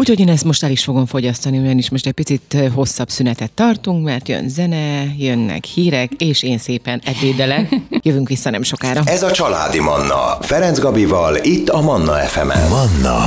Úgyhogy 0.00 0.20
én 0.20 0.28
ezt 0.28 0.44
most 0.44 0.62
el 0.62 0.70
is 0.70 0.84
fogom 0.84 1.06
fogyasztani, 1.06 1.58
ugyanis 1.58 1.90
most 1.90 2.06
egy 2.06 2.12
picit 2.12 2.56
hosszabb 2.74 3.08
szünetet 3.08 3.52
tartunk, 3.52 4.04
mert 4.04 4.28
jön 4.28 4.48
zene, 4.48 5.14
jönnek 5.18 5.64
hírek, 5.64 6.12
és 6.18 6.42
én 6.42 6.58
szépen 6.58 7.02
ebédelek. 7.04 7.74
Jövünk 8.06 8.28
vissza 8.28 8.50
nem 8.50 8.62
sokára. 8.62 9.02
Ez 9.04 9.22
a 9.22 9.30
Családi 9.30 9.80
Manna. 9.80 10.38
Ferenc 10.40 10.78
Gabival, 10.78 11.36
itt 11.42 11.68
a 11.68 11.80
Manna 11.80 12.12
FM-en. 12.12 12.68
Manna 12.68 13.18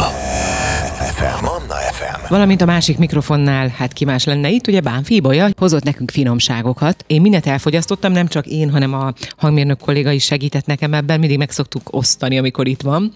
FM. 1.13 1.43
Manna 1.43 1.75
FM. 1.91 2.29
Valamint 2.29 2.61
a 2.61 2.65
másik 2.65 2.97
mikrofonnál, 2.97 3.67
hát 3.67 3.93
ki 3.93 4.05
más 4.05 4.23
lenne 4.23 4.49
itt, 4.49 4.67
ugye 4.67 4.79
Bán 4.79 5.03
Fíbolya 5.03 5.49
hozott 5.57 5.83
nekünk 5.83 6.11
finomságokat. 6.11 7.03
Én 7.07 7.21
mindent 7.21 7.47
elfogyasztottam, 7.47 8.11
nem 8.11 8.27
csak 8.27 8.45
én, 8.45 8.71
hanem 8.71 8.93
a 8.93 9.13
hangmérnök 9.37 9.79
kolléga 9.79 10.11
is 10.11 10.23
segített 10.23 10.65
nekem 10.65 10.93
ebben, 10.93 11.19
mindig 11.19 11.37
meg 11.37 11.51
szoktuk 11.51 11.81
osztani, 11.91 12.37
amikor 12.37 12.67
itt 12.67 12.81
van 12.81 13.13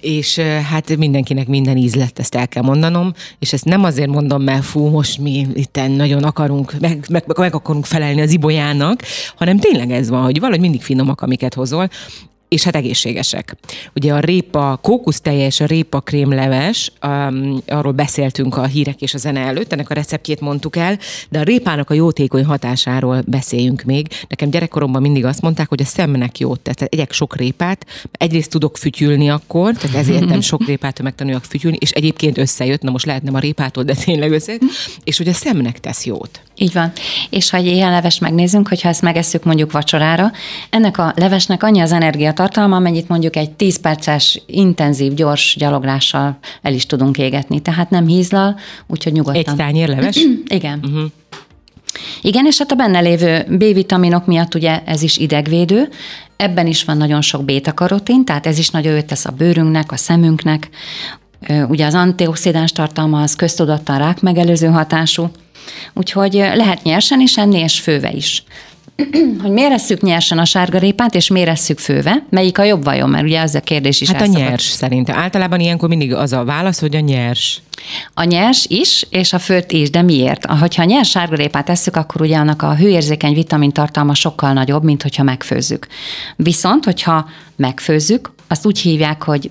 és 0.00 0.38
hát 0.38 0.96
mindenkinek 0.96 1.46
minden 1.46 1.76
íz 1.76 1.94
lett, 1.94 2.18
ezt 2.18 2.34
el 2.34 2.48
kell 2.48 2.62
mondanom, 2.62 3.12
és 3.38 3.52
ezt 3.52 3.64
nem 3.64 3.84
azért 3.84 4.10
mondom, 4.10 4.42
mert 4.42 4.64
fú, 4.64 4.88
most 4.88 5.18
mi 5.18 5.46
itt 5.54 5.80
nagyon 5.96 6.24
akarunk, 6.24 6.72
meg, 6.80 7.04
meg, 7.08 7.24
meg 7.36 7.54
akarunk 7.54 7.84
felelni 7.84 8.20
az 8.20 8.32
ibolyának, 8.32 9.02
hanem 9.36 9.58
tényleg 9.58 9.90
ez 9.90 10.08
van, 10.08 10.22
hogy 10.22 10.40
valahogy 10.40 10.60
mindig 10.60 10.82
finomak, 10.82 11.20
amiket 11.20 11.54
hozol, 11.54 11.88
és 12.48 12.62
hát 12.62 12.76
egészségesek. 12.76 13.56
Ugye 13.94 14.12
a 14.12 14.18
répa, 14.18 14.78
kókuszteljes 14.82 15.60
a 15.60 15.66
répa 15.66 16.00
krémleves, 16.00 16.92
um, 17.06 17.58
arról 17.66 17.92
beszéltünk 17.92 18.56
a 18.56 18.64
hírek 18.64 19.02
és 19.02 19.14
a 19.14 19.18
zene 19.18 19.40
előtt, 19.40 19.72
ennek 19.72 19.90
a 19.90 19.94
receptjét 19.94 20.40
mondtuk 20.40 20.76
el, 20.76 20.98
de 21.28 21.38
a 21.38 21.42
répának 21.42 21.90
a 21.90 21.94
jótékony 21.94 22.44
hatásáról 22.44 23.22
beszéljünk 23.26 23.82
még. 23.82 24.08
Nekem 24.28 24.50
gyerekkoromban 24.50 25.02
mindig 25.02 25.24
azt 25.24 25.42
mondták, 25.42 25.68
hogy 25.68 25.80
a 25.80 25.84
szemnek 25.84 26.38
jót 26.38 26.60
tesz. 26.60 26.74
Tehát 26.74 26.92
egyek 26.92 27.12
sok 27.12 27.36
répát, 27.36 27.86
egyrészt 28.12 28.50
tudok 28.50 28.76
fütyülni 28.76 29.30
akkor, 29.30 29.74
tehát 29.74 29.96
ezért 29.96 30.24
nem 30.24 30.40
sok 30.40 30.66
répát 30.66 31.02
megtanuljak 31.02 31.44
fütyülni, 31.44 31.76
és 31.80 31.90
egyébként 31.90 32.38
összejött, 32.38 32.82
na 32.82 32.90
most 32.90 33.06
lehet 33.06 33.22
nem 33.22 33.34
a 33.34 33.38
répától, 33.38 33.84
de 33.84 33.94
tényleg 33.94 34.32
összejött, 34.32 34.62
és 35.04 35.16
hogy 35.16 35.28
a 35.28 35.32
szemnek 35.32 35.80
tesz 35.80 36.04
jót. 36.04 36.40
Így 36.58 36.72
van. 36.72 36.92
És 37.30 37.50
ha 37.50 37.56
egy 37.56 37.66
ilyen 37.66 37.90
leves 37.90 38.18
megnézzünk, 38.18 38.68
hogyha 38.68 38.88
ezt 38.88 39.02
megesszük 39.02 39.44
mondjuk 39.44 39.72
vacsorára, 39.72 40.32
ennek 40.70 40.98
a 40.98 41.12
levesnek 41.16 41.62
annyi 41.62 41.80
az 41.80 41.92
energiatartalma, 41.92 42.76
amennyit 42.76 43.08
mondjuk 43.08 43.36
egy 43.36 43.50
10 43.50 43.80
perces 43.80 44.42
intenzív, 44.46 45.14
gyors 45.14 45.56
gyaloglással 45.58 46.38
el 46.62 46.72
is 46.72 46.86
tudunk 46.86 47.18
égetni. 47.18 47.60
Tehát 47.60 47.90
nem 47.90 48.06
hízlal, 48.06 48.58
úgyhogy 48.86 49.12
nyugodtan. 49.12 49.42
Egy 49.44 49.56
tányér 49.56 49.88
leves? 49.88 50.16
Igen. 50.46 50.80
Uh-huh. 50.82 51.10
Igen, 52.22 52.46
és 52.46 52.58
hát 52.58 52.72
a 52.72 52.74
benne 52.74 53.00
lévő 53.00 53.44
B-vitaminok 53.48 54.26
miatt 54.26 54.54
ugye 54.54 54.82
ez 54.84 55.02
is 55.02 55.16
idegvédő, 55.16 55.88
ebben 56.36 56.66
is 56.66 56.84
van 56.84 56.96
nagyon 56.96 57.20
sok 57.20 57.44
béta-karotin, 57.44 58.24
tehát 58.24 58.46
ez 58.46 58.58
is 58.58 58.70
nagyon 58.70 58.94
jót 58.94 59.04
tesz 59.04 59.24
a 59.24 59.30
bőrünknek, 59.30 59.92
a 59.92 59.96
szemünknek. 59.96 60.68
Ugye 61.68 61.86
az 61.86 61.94
antioxidáns 61.94 62.72
tartalma 62.72 63.22
az 63.22 63.36
köztudottan 63.36 63.98
rák 63.98 64.20
megelőző 64.20 64.66
hatású, 64.66 65.30
Úgyhogy 65.94 66.32
lehet 66.32 66.82
nyersen 66.82 67.20
is 67.20 67.36
enni, 67.36 67.58
és 67.58 67.80
főve 67.80 68.10
is. 68.10 68.44
hogy 69.42 69.50
méresszük 69.50 70.00
nyersen 70.00 70.38
a 70.38 70.44
sárgarépát, 70.44 71.14
és 71.14 71.28
méresszük 71.28 71.78
főve, 71.78 72.26
melyik 72.30 72.58
a 72.58 72.64
jobb 72.64 72.84
vajon? 72.84 73.10
Mert 73.10 73.24
ugye 73.24 73.40
ez 73.40 73.54
a 73.54 73.60
kérdés 73.60 74.00
is 74.00 74.10
Hát 74.10 74.22
a 74.22 74.26
nyers 74.26 74.62
szerintem. 74.62 75.18
Általában 75.18 75.60
ilyenkor 75.60 75.88
mindig 75.88 76.14
az 76.14 76.32
a 76.32 76.44
válasz, 76.44 76.80
hogy 76.80 76.96
a 76.96 77.00
nyers. 77.00 77.60
A 78.14 78.24
nyers 78.24 78.66
is, 78.68 79.06
és 79.10 79.32
a 79.32 79.38
főt 79.38 79.72
is, 79.72 79.90
de 79.90 80.02
miért? 80.02 80.44
Ha 80.44 80.66
a 80.76 80.84
nyers 80.84 81.10
sárgarépát 81.10 81.64
tesszük, 81.64 81.96
akkor 81.96 82.20
ugye 82.20 82.36
annak 82.36 82.62
a 82.62 82.76
hőérzékeny 82.76 83.34
vitamin 83.34 83.72
tartalma 83.72 84.14
sokkal 84.14 84.52
nagyobb, 84.52 84.84
mint 84.84 85.02
hogyha 85.02 85.22
megfőzzük. 85.22 85.86
Viszont, 86.36 86.84
hogyha 86.84 87.28
megfőzzük, 87.56 88.32
azt 88.48 88.66
úgy 88.66 88.78
hívják, 88.78 89.22
hogy 89.22 89.50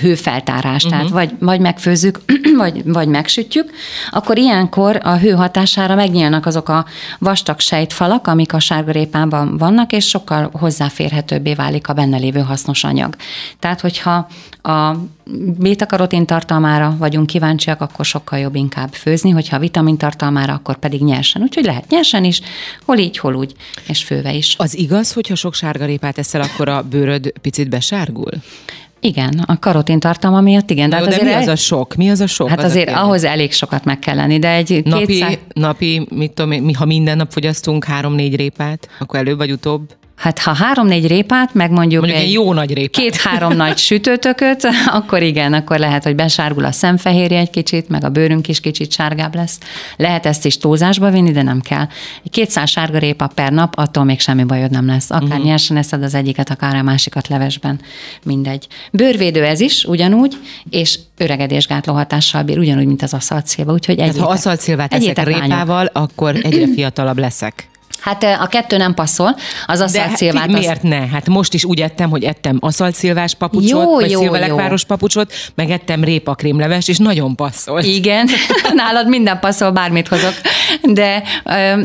hőfeltárás, 0.00 0.84
uh-huh. 0.84 0.90
tehát 0.90 1.04
mhm. 1.04 1.14
vagy, 1.14 1.34
vagy 1.38 1.60
megfőzzük, 1.60 2.20
vagy, 2.56 2.82
vagy 2.84 3.08
megsütjük, 3.08 3.70
akkor 4.10 4.38
ilyenkor 4.38 5.00
a 5.02 5.16
hő 5.16 5.30
hatására 5.30 5.94
megnyílnak 5.94 6.46
azok 6.46 6.68
a 6.68 6.86
vastag 7.18 7.60
sejtfalak, 7.60 8.26
amik 8.26 8.52
a 8.52 8.60
sárgarépában 8.60 9.56
vannak, 9.56 9.92
és 9.92 10.08
sokkal 10.08 10.50
hozzáférhetőbbé 10.52 11.54
válik 11.54 11.88
a 11.88 11.92
benne 11.92 12.16
lévő 12.16 12.40
hasznos 12.40 12.84
anyag. 12.84 13.16
Tehát, 13.58 13.80
hogyha 13.80 14.28
a 14.62 14.94
bétakarotin 15.58 16.26
tartalmára 16.26 16.96
vagyunk 16.98 17.26
kíváncsiak, 17.26 17.80
akkor 17.80 18.04
sokkal 18.04 18.38
jobb 18.38 18.54
inkább 18.54 18.92
főzni, 18.92 19.30
hogyha 19.30 19.56
a 19.56 19.58
vitamin 19.58 19.96
tartalmára, 19.96 20.52
akkor 20.52 20.76
pedig 20.76 21.04
nyersen. 21.04 21.42
Úgyhogy 21.42 21.64
lehet 21.64 21.90
nyersen 21.90 22.24
is, 22.24 22.40
hol 22.84 22.98
így, 22.98 23.18
hol 23.18 23.34
úgy, 23.34 23.54
és 23.88 24.04
főve 24.04 24.32
is. 24.32 24.54
Az 24.58 24.78
igaz, 24.78 25.12
hogyha 25.12 25.34
sok 25.34 25.54
sárgarépát 25.54 26.18
eszel, 26.18 26.40
akkor 26.40 26.68
a 26.68 26.82
bőröd 26.82 27.32
picit 27.40 27.68
besárgul? 27.68 28.32
Igen, 29.00 29.44
a 29.46 29.58
karotin 29.58 30.00
tartalma 30.00 30.40
miatt 30.40 30.70
igen. 30.70 30.90
De, 30.90 30.96
hát 30.96 31.04
de 31.04 31.10
azért 31.10 31.24
mi 31.24 31.32
az 31.32 31.46
a 31.46 31.56
sok? 31.56 31.94
Mi 31.94 32.10
az 32.10 32.20
a 32.20 32.26
sok? 32.26 32.48
Hát 32.48 32.58
az 32.58 32.64
azért 32.64 32.90
ahhoz 32.90 33.24
elég 33.24 33.52
sokat 33.52 33.84
meg 33.84 33.98
kell 33.98 34.14
lenni, 34.14 34.38
de 34.38 34.50
egy 34.50 34.80
napi, 34.84 35.06
kétszer... 35.06 35.38
napi 35.52 36.06
mit 36.10 36.32
tudom, 36.32 36.62
mi, 36.62 36.72
ha 36.72 36.84
minden 36.84 37.16
nap 37.16 37.32
fogyasztunk 37.32 37.84
három-négy 37.84 38.36
répát, 38.36 38.88
akkor 38.98 39.18
előbb 39.18 39.36
vagy 39.36 39.52
utóbb 39.52 39.82
Hát 40.20 40.38
ha 40.38 40.54
három-négy 40.54 41.06
répát, 41.06 41.54
meg 41.54 41.70
mondjuk, 41.70 42.00
mondjuk 42.00 42.22
egy, 42.22 42.26
egy 42.26 42.32
jó 42.32 42.52
nagy 42.52 42.72
répát. 42.74 43.02
két-három 43.02 43.56
nagy 43.56 43.78
sütőtököt, 43.88 44.68
akkor 44.86 45.22
igen, 45.22 45.52
akkor 45.52 45.78
lehet, 45.78 46.04
hogy 46.04 46.14
besárgul 46.14 46.64
a 46.64 46.72
szemfehérje 46.72 47.38
egy 47.38 47.50
kicsit, 47.50 47.88
meg 47.88 48.04
a 48.04 48.08
bőrünk 48.08 48.48
is 48.48 48.60
kicsit 48.60 48.92
sárgább 48.92 49.34
lesz. 49.34 49.58
Lehet 49.96 50.26
ezt 50.26 50.44
is 50.44 50.58
túlzásba 50.58 51.10
vinni, 51.10 51.30
de 51.30 51.42
nem 51.42 51.60
kell. 51.60 51.86
Egy 52.24 52.30
200 52.30 52.70
sárga 52.70 52.98
répa 52.98 53.26
per 53.34 53.52
nap, 53.52 53.72
attól 53.76 54.04
még 54.04 54.20
semmi 54.20 54.44
bajod 54.44 54.70
nem 54.70 54.86
lesz. 54.86 55.10
Akár 55.10 55.28
uh-huh. 55.28 55.44
nyersen 55.44 55.76
eszed 55.76 56.02
az 56.02 56.14
egyiket, 56.14 56.50
akár 56.50 56.74
a 56.74 56.82
másikat 56.82 57.28
levesben, 57.28 57.80
mindegy. 58.22 58.66
Bőrvédő 58.92 59.44
ez 59.44 59.60
is, 59.60 59.84
ugyanúgy, 59.84 60.36
és 60.70 60.98
öregedésgátló 61.16 61.94
hatással 61.94 62.42
bír, 62.42 62.58
ugyanúgy, 62.58 62.86
mint 62.86 63.02
az 63.02 63.14
aszaltszilva. 63.14 63.72
Úgyhogy 63.72 63.98
egyétek, 63.98 64.22
ha 64.22 64.28
aszaltszilvát 64.28 64.94
eszek 64.94 65.24
répával, 65.24 65.90
akkor 65.92 66.36
egyre 66.42 66.66
fiatalabb 66.74 67.18
leszek. 67.18 67.68
Hát 68.00 68.24
a 68.24 68.46
kettő 68.46 68.76
nem 68.76 68.94
passzol, 68.94 69.36
az 69.66 69.80
aszaltszilvát. 69.80 70.46
De 70.46 70.58
miért 70.58 70.82
ne? 70.82 71.06
Hát 71.06 71.28
most 71.28 71.54
is 71.54 71.64
úgy 71.64 71.80
ettem, 71.80 72.10
hogy 72.10 72.24
ettem 72.24 72.58
aszaltszilvás 72.60 73.34
papucsot, 73.34 73.68
jó, 73.70 73.94
vagy 73.94 74.10
jó, 74.10 74.20
szilvelekváros 74.20 74.84
papucsot, 74.84 75.32
meg 75.54 75.70
ettem 75.70 76.04
répakrémleves, 76.04 76.88
és 76.88 76.98
nagyon 76.98 77.36
passzol. 77.36 77.82
Igen, 77.82 78.28
nálad 78.74 79.08
minden 79.08 79.38
passzol, 79.40 79.70
bármit 79.70 80.08
hozok. 80.08 80.34
De, 80.82 81.22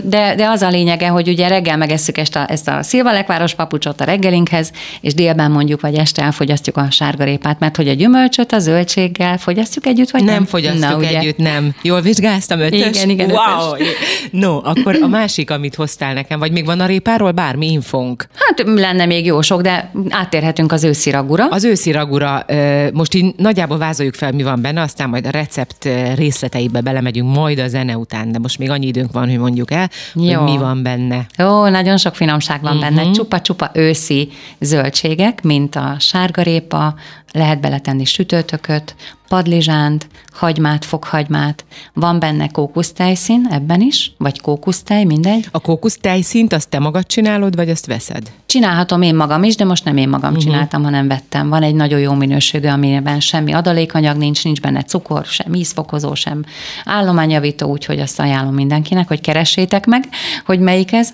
de, 0.03 0.35
de 0.35 0.47
az 0.47 0.61
a 0.61 0.69
lényege, 0.69 1.07
hogy 1.07 1.27
ugye 1.27 1.47
reggel 1.47 1.77
megesszük 1.77 2.17
ezt 2.17 2.35
a, 2.35 2.45
ezt 2.49 2.67
a 2.67 2.83
szilvelekváros 2.83 3.53
papucsot 3.53 4.01
a 4.01 4.03
reggelinkhez, 4.03 4.71
és 5.01 5.13
délben 5.13 5.51
mondjuk, 5.51 5.81
vagy 5.81 5.95
este 5.95 6.21
elfogyasztjuk 6.21 6.77
a 6.77 6.87
sárgarépát, 6.91 7.59
mert 7.59 7.75
hogy 7.75 7.87
a 7.87 7.93
gyümölcsöt 7.93 8.51
a 8.51 8.59
zöldséggel 8.59 9.37
fogyasztjuk 9.37 9.85
együtt, 9.85 10.09
vagy 10.11 10.23
nem? 10.23 10.33
Nem 10.33 10.45
fogyasztjuk 10.45 10.89
Na, 10.89 10.97
ugye? 10.97 11.17
együtt, 11.17 11.37
nem. 11.37 11.75
Jól 11.81 12.01
vizsgáztam 12.01 12.59
ötös? 12.59 12.79
Igen, 12.79 13.09
igen, 13.09 13.29
wow. 13.29 13.73
Ötös. 13.73 13.87
No, 14.31 14.59
akkor 14.63 14.97
a 15.01 15.07
másik, 15.07 15.51
amit 15.51 15.75
hoztál 15.75 16.04
mondtál 16.05 16.13
nekem, 16.13 16.39
vagy 16.39 16.51
még 16.51 16.65
van 16.65 16.79
a 16.79 16.85
répáról 16.85 17.31
bármi 17.31 17.71
infónk? 17.71 18.27
Hát 18.33 18.63
lenne 18.65 19.05
még 19.05 19.25
jó 19.25 19.41
sok, 19.41 19.61
de 19.61 19.91
átérhetünk 20.09 20.71
az 20.71 20.83
őszi 20.83 21.11
ragura. 21.11 21.47
Az 21.47 21.63
őszi 21.63 21.91
ragura, 21.91 22.45
most 22.93 23.13
így 23.13 23.33
nagyjából 23.37 23.77
vázoljuk 23.77 24.13
fel, 24.15 24.31
mi 24.31 24.43
van 24.43 24.61
benne, 24.61 24.81
aztán 24.81 25.09
majd 25.09 25.25
a 25.25 25.29
recept 25.29 25.89
részleteibe 26.15 26.81
belemegyünk 26.81 27.35
majd 27.35 27.59
a 27.59 27.67
zene 27.67 27.97
után, 27.97 28.31
de 28.31 28.39
most 28.39 28.59
még 28.59 28.69
annyi 28.69 28.87
időnk 28.87 29.11
van, 29.11 29.29
hogy 29.29 29.37
mondjuk 29.37 29.71
el, 29.71 29.89
jó. 30.13 30.39
hogy 30.39 30.51
mi 30.51 30.57
van 30.57 30.83
benne. 30.83 31.25
Jó, 31.37 31.67
nagyon 31.67 31.97
sok 31.97 32.15
finomság 32.15 32.61
van 32.61 32.75
uh-huh. 32.75 32.89
benne. 32.89 33.03
Mhm. 33.03 33.11
Csupa-csupa 33.11 33.69
őszi 33.73 34.29
zöldségek, 34.59 35.43
mint 35.43 35.75
a 35.75 35.95
sárgarépa, 35.99 36.95
lehet 37.35 37.59
beletenni 37.59 38.05
sütőtököt, 38.05 38.95
padlizsánt, 39.27 40.07
hagymát, 40.33 40.85
fokhagymát, 40.85 41.65
van 41.93 42.19
benne 42.19 42.47
kókusztejszín 42.47 43.47
ebben 43.49 43.81
is, 43.81 44.11
vagy 44.17 44.41
kókusztej, 44.41 45.03
mindegy. 45.03 45.47
A 45.51 45.59
kókusztejszínt 45.59 46.53
azt 46.53 46.69
te 46.69 46.79
magad 46.79 47.05
csinálod, 47.05 47.55
vagy 47.55 47.69
azt 47.69 47.85
veszed? 47.85 48.31
Csinálhatom 48.45 49.01
én 49.01 49.15
magam 49.15 49.43
is, 49.43 49.55
de 49.55 49.65
most 49.65 49.83
nem 49.83 49.97
én 49.97 50.09
magam 50.09 50.29
uh-huh. 50.29 50.43
csináltam, 50.43 50.83
hanem 50.83 51.07
vettem. 51.07 51.49
Van 51.49 51.63
egy 51.63 51.75
nagyon 51.75 51.99
jó 51.99 52.13
minőségű, 52.13 52.67
amiben 52.67 53.19
semmi 53.19 53.53
adalékanyag 53.53 54.17
nincs, 54.17 54.43
nincs 54.43 54.61
benne 54.61 54.83
cukor, 54.83 55.25
sem 55.25 55.53
ízfokozó, 55.53 56.13
sem 56.13 56.43
állományjavító, 56.85 57.69
úgyhogy 57.69 57.99
azt 57.99 58.19
ajánlom 58.19 58.53
mindenkinek, 58.53 59.07
hogy 59.07 59.21
keressétek 59.21 59.85
meg, 59.85 60.03
hogy 60.45 60.59
melyik 60.59 60.91
ez. 60.91 61.13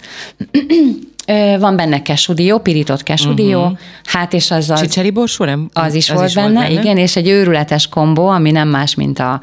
Van 1.59 1.75
benne 1.75 2.01
kesudió, 2.01 2.59
pirított 2.59 3.03
kesudió, 3.03 3.61
uh-huh. 3.61 3.77
hát 4.03 4.33
és 4.33 4.51
az 4.51 4.69
az... 4.69 4.79
Csicseri 4.79 5.11
borsó, 5.11 5.45
nem? 5.45 5.69
Az 5.73 5.93
is, 5.93 6.09
az 6.09 6.15
volt, 6.15 6.27
is 6.27 6.35
benne, 6.35 6.53
volt 6.53 6.67
benne, 6.67 6.81
igen, 6.81 6.97
és 6.97 7.15
egy 7.15 7.27
őrületes 7.27 7.87
kombó, 7.87 8.27
ami 8.27 8.51
nem 8.51 8.67
más, 8.67 8.95
mint 8.95 9.19
a, 9.19 9.41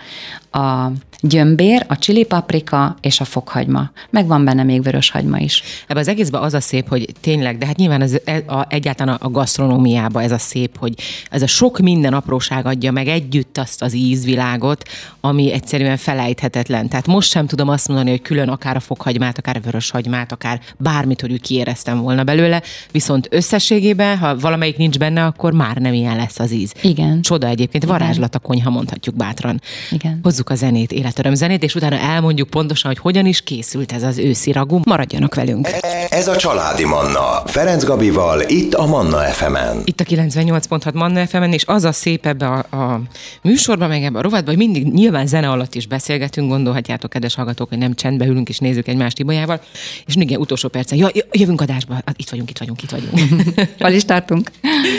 a 0.50 0.90
gyömbér, 1.20 1.84
a 1.88 1.98
csili 1.98 2.24
paprika 2.24 2.96
és 3.00 3.20
a 3.20 3.24
fokhagyma. 3.24 3.90
Meg 4.10 4.26
van 4.26 4.44
benne 4.44 4.62
még 4.62 4.82
vörös 4.82 5.10
hagyma 5.10 5.38
is. 5.38 5.62
Ebben 5.86 6.02
az 6.02 6.08
egészben 6.08 6.42
az 6.42 6.54
a 6.54 6.60
szép, 6.60 6.88
hogy 6.88 7.12
tényleg, 7.20 7.58
de 7.58 7.66
hát 7.66 7.76
nyilván 7.76 8.02
ez, 8.02 8.14
a, 8.46 8.66
egyáltalán 8.68 9.14
a 9.14 9.30
gasztronómiában 9.30 10.22
ez 10.22 10.32
a 10.32 10.38
szép, 10.38 10.78
hogy 10.78 10.94
ez 11.30 11.42
a 11.42 11.46
sok 11.46 11.78
minden 11.78 12.14
apróság 12.14 12.66
adja 12.66 12.92
meg 12.92 13.08
együtt 13.08 13.58
azt 13.58 13.82
az 13.82 13.94
ízvilágot, 13.94 14.88
ami 15.20 15.52
egyszerűen 15.52 15.96
felejthetetlen. 15.96 16.88
Tehát 16.88 17.06
most 17.06 17.30
sem 17.30 17.46
tudom 17.46 17.68
azt 17.68 17.88
mondani, 17.88 18.10
hogy 18.10 18.22
külön 18.22 18.48
akár 18.48 18.76
a 18.76 18.80
fokhagymát, 18.80 19.38
akár 19.38 19.56
a 19.56 19.60
vörös 19.60 19.90
hagymát, 19.90 20.32
akár 20.32 20.60
bármit, 20.76 21.20
hogy 21.20 21.32
úgy 21.32 21.40
kiéreztem 21.40 22.00
volna 22.00 22.24
belőle, 22.24 22.62
viszont 22.90 23.28
összességében, 23.30 24.18
ha 24.18 24.36
valamelyik 24.38 24.76
nincs 24.76 24.98
benne, 24.98 25.24
akkor 25.24 25.52
már 25.52 25.76
nem 25.76 25.92
ilyen 25.92 26.16
lesz 26.16 26.38
az 26.38 26.52
íz. 26.52 26.72
Igen. 26.82 27.20
Csoda 27.20 27.46
egyébként, 27.46 27.84
varázslat 27.84 28.34
a 28.34 28.38
konyha, 28.38 28.70
mondhatjuk 28.70 29.16
bátran. 29.16 29.60
Igen. 29.90 30.20
Hozzuk 30.22 30.50
a 30.50 30.54
zenét, 30.54 30.92
életöröm 31.08 31.34
zenét, 31.34 31.62
és 31.62 31.74
utána 31.74 31.96
elmondjuk 31.96 32.48
pontosan, 32.48 32.90
hogy 32.90 33.00
hogyan 33.00 33.26
is 33.26 33.40
készült 33.40 33.92
ez 33.92 34.02
az 34.02 34.18
őszi 34.18 34.52
ragú. 34.52 34.80
Maradjanak 34.84 35.34
velünk. 35.34 35.68
Ez 36.08 36.28
a 36.28 36.36
Családi 36.36 36.84
Manna. 36.84 37.42
Ferenc 37.46 37.84
Gabival, 37.84 38.40
itt 38.46 38.74
a 38.74 38.86
Manna 38.86 39.18
FM-en. 39.18 39.82
Itt 39.84 40.00
a 40.00 40.04
98.6 40.04 40.94
Manna 40.94 41.26
FM-en, 41.26 41.52
és 41.52 41.64
az 41.66 41.84
a 41.84 41.92
szép 41.92 42.26
ebbe 42.26 42.46
a, 42.46 42.76
a 42.76 43.00
műsorban, 43.42 43.88
meg 43.88 44.02
ebbe 44.02 44.18
a 44.18 44.22
rovatban, 44.22 44.54
hogy 44.54 44.64
mindig 44.64 44.92
nyilván 44.92 45.26
zene 45.26 45.50
alatt 45.50 45.74
is 45.74 45.86
beszélgetünk, 45.86 46.48
gondolhatjátok, 46.48 47.10
kedves 47.10 47.34
hallgatók, 47.34 47.68
hogy 47.68 47.78
nem 47.78 47.94
csendbe 47.94 48.26
ülünk 48.26 48.48
és 48.48 48.58
nézzük 48.58 48.88
egymást 48.88 49.18
Ibolyával, 49.18 49.60
és 50.06 50.16
igen, 50.16 50.40
utolsó 50.40 50.68
percen, 50.68 50.98
ja, 50.98 51.08
jövünk 51.32 51.60
adásba, 51.60 51.94
hát 51.94 52.14
itt 52.16 52.30
vagyunk, 52.30 52.50
itt 52.50 52.58
vagyunk, 52.58 52.82
itt 52.82 52.90
vagyunk. 52.90 53.18
Hol 53.78 53.90
is 53.90 54.04
tartunk? 54.04 54.50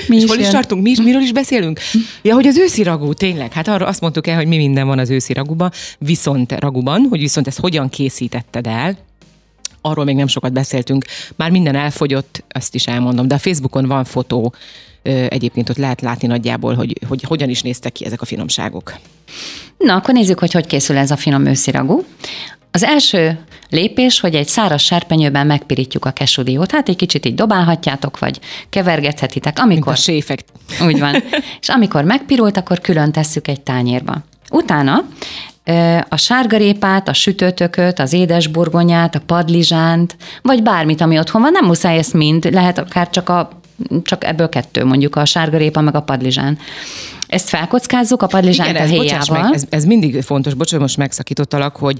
Mi 0.07 0.15
és 0.15 0.23
is 0.23 0.29
hol 0.29 0.37
jön? 0.37 0.45
is 0.45 0.51
tartunk? 0.51 0.83
Mi 0.83 0.89
is, 0.89 0.97
miről 0.97 1.21
is 1.21 1.31
beszélünk? 1.31 1.79
Ja, 2.21 2.33
hogy 2.33 2.47
az 2.47 2.57
őszi 2.57 2.83
ragú, 2.83 3.13
tényleg. 3.13 3.53
Hát 3.53 3.67
arra 3.67 3.85
azt 3.85 4.01
mondtuk 4.01 4.27
el, 4.27 4.35
hogy 4.35 4.47
mi 4.47 4.57
minden 4.57 4.87
van 4.87 4.99
az 4.99 5.09
őszi 5.09 5.33
ragúban, 5.33 5.71
viszont 5.99 6.51
ragúban, 6.51 7.05
hogy 7.09 7.19
viszont 7.19 7.47
ezt 7.47 7.59
hogyan 7.59 7.89
készítetted 7.89 8.67
el, 8.67 8.97
arról 9.81 10.05
még 10.05 10.15
nem 10.15 10.27
sokat 10.27 10.53
beszéltünk. 10.53 11.05
Már 11.35 11.51
minden 11.51 11.75
elfogyott, 11.75 12.43
azt 12.49 12.75
is 12.75 12.87
elmondom, 12.87 13.27
de 13.27 13.35
a 13.35 13.39
Facebookon 13.39 13.87
van 13.87 14.03
fotó, 14.03 14.53
egyébként 15.27 15.69
ott 15.69 15.77
lehet 15.77 16.01
látni 16.01 16.27
nagyjából, 16.27 16.73
hogy, 16.73 16.99
hogy 17.07 17.23
hogyan 17.23 17.49
is 17.49 17.61
néztek 17.61 17.91
ki 17.91 18.05
ezek 18.05 18.21
a 18.21 18.25
finomságok. 18.25 18.93
Na, 19.77 19.95
akkor 19.95 20.13
nézzük, 20.13 20.39
hogy 20.39 20.51
hogy 20.51 20.65
készül 20.65 20.97
ez 20.97 21.11
a 21.11 21.17
finom 21.17 21.45
ősziragú. 21.45 22.05
Az 22.71 22.83
első 22.83 23.39
lépés, 23.69 24.19
hogy 24.19 24.35
egy 24.35 24.47
száraz 24.47 24.81
serpenyőben 24.81 25.47
megpirítjuk 25.47 26.05
a 26.05 26.11
kesudiót. 26.11 26.71
Hát 26.71 26.89
egy 26.89 26.95
kicsit 26.95 27.25
így 27.25 27.35
dobálhatjátok, 27.35 28.19
vagy 28.19 28.39
kevergethetitek. 28.69 29.59
Amikor, 29.59 29.85
Mint 29.85 29.97
a 29.97 30.01
séfek. 30.01 30.43
Úgy 30.81 30.99
van. 30.99 31.15
És 31.61 31.69
amikor 31.69 32.03
megpirult, 32.03 32.57
akkor 32.57 32.79
külön 32.79 33.11
tesszük 33.11 33.47
egy 33.47 33.61
tányérba. 33.61 34.17
Utána 34.51 35.05
a 36.09 36.17
sárgarépát, 36.17 37.07
a 37.07 37.13
sütőtököt, 37.13 37.99
az 37.99 38.13
édesburgonyát, 38.13 39.15
a 39.15 39.21
padlizsánt, 39.25 40.15
vagy 40.41 40.63
bármit, 40.63 41.01
ami 41.01 41.17
otthon 41.17 41.41
van, 41.41 41.51
nem 41.51 41.65
muszáj 41.65 41.97
ezt 41.97 42.13
mind, 42.13 42.47
lehet 42.51 42.77
akár 42.77 43.09
csak, 43.09 43.29
a, 43.29 43.49
csak 44.03 44.23
ebből 44.23 44.49
kettő, 44.49 44.85
mondjuk 44.85 45.15
a 45.15 45.25
sárgarépa 45.25 45.81
meg 45.81 45.95
a 45.95 46.01
padlizsán. 46.01 46.57
Ezt 47.29 47.49
felkockázzuk 47.49 48.21
a 48.21 48.27
padlizsánt 48.27 48.69
Igen, 48.69 48.81
a 48.81 48.85
héjával. 48.85 49.41
Meg, 49.41 49.53
ez, 49.53 49.63
ez, 49.69 49.85
mindig 49.85 50.21
fontos, 50.21 50.53
bocsánat, 50.53 50.81
most 50.81 50.97
megszakítottalak, 50.97 51.75
hogy 51.75 51.99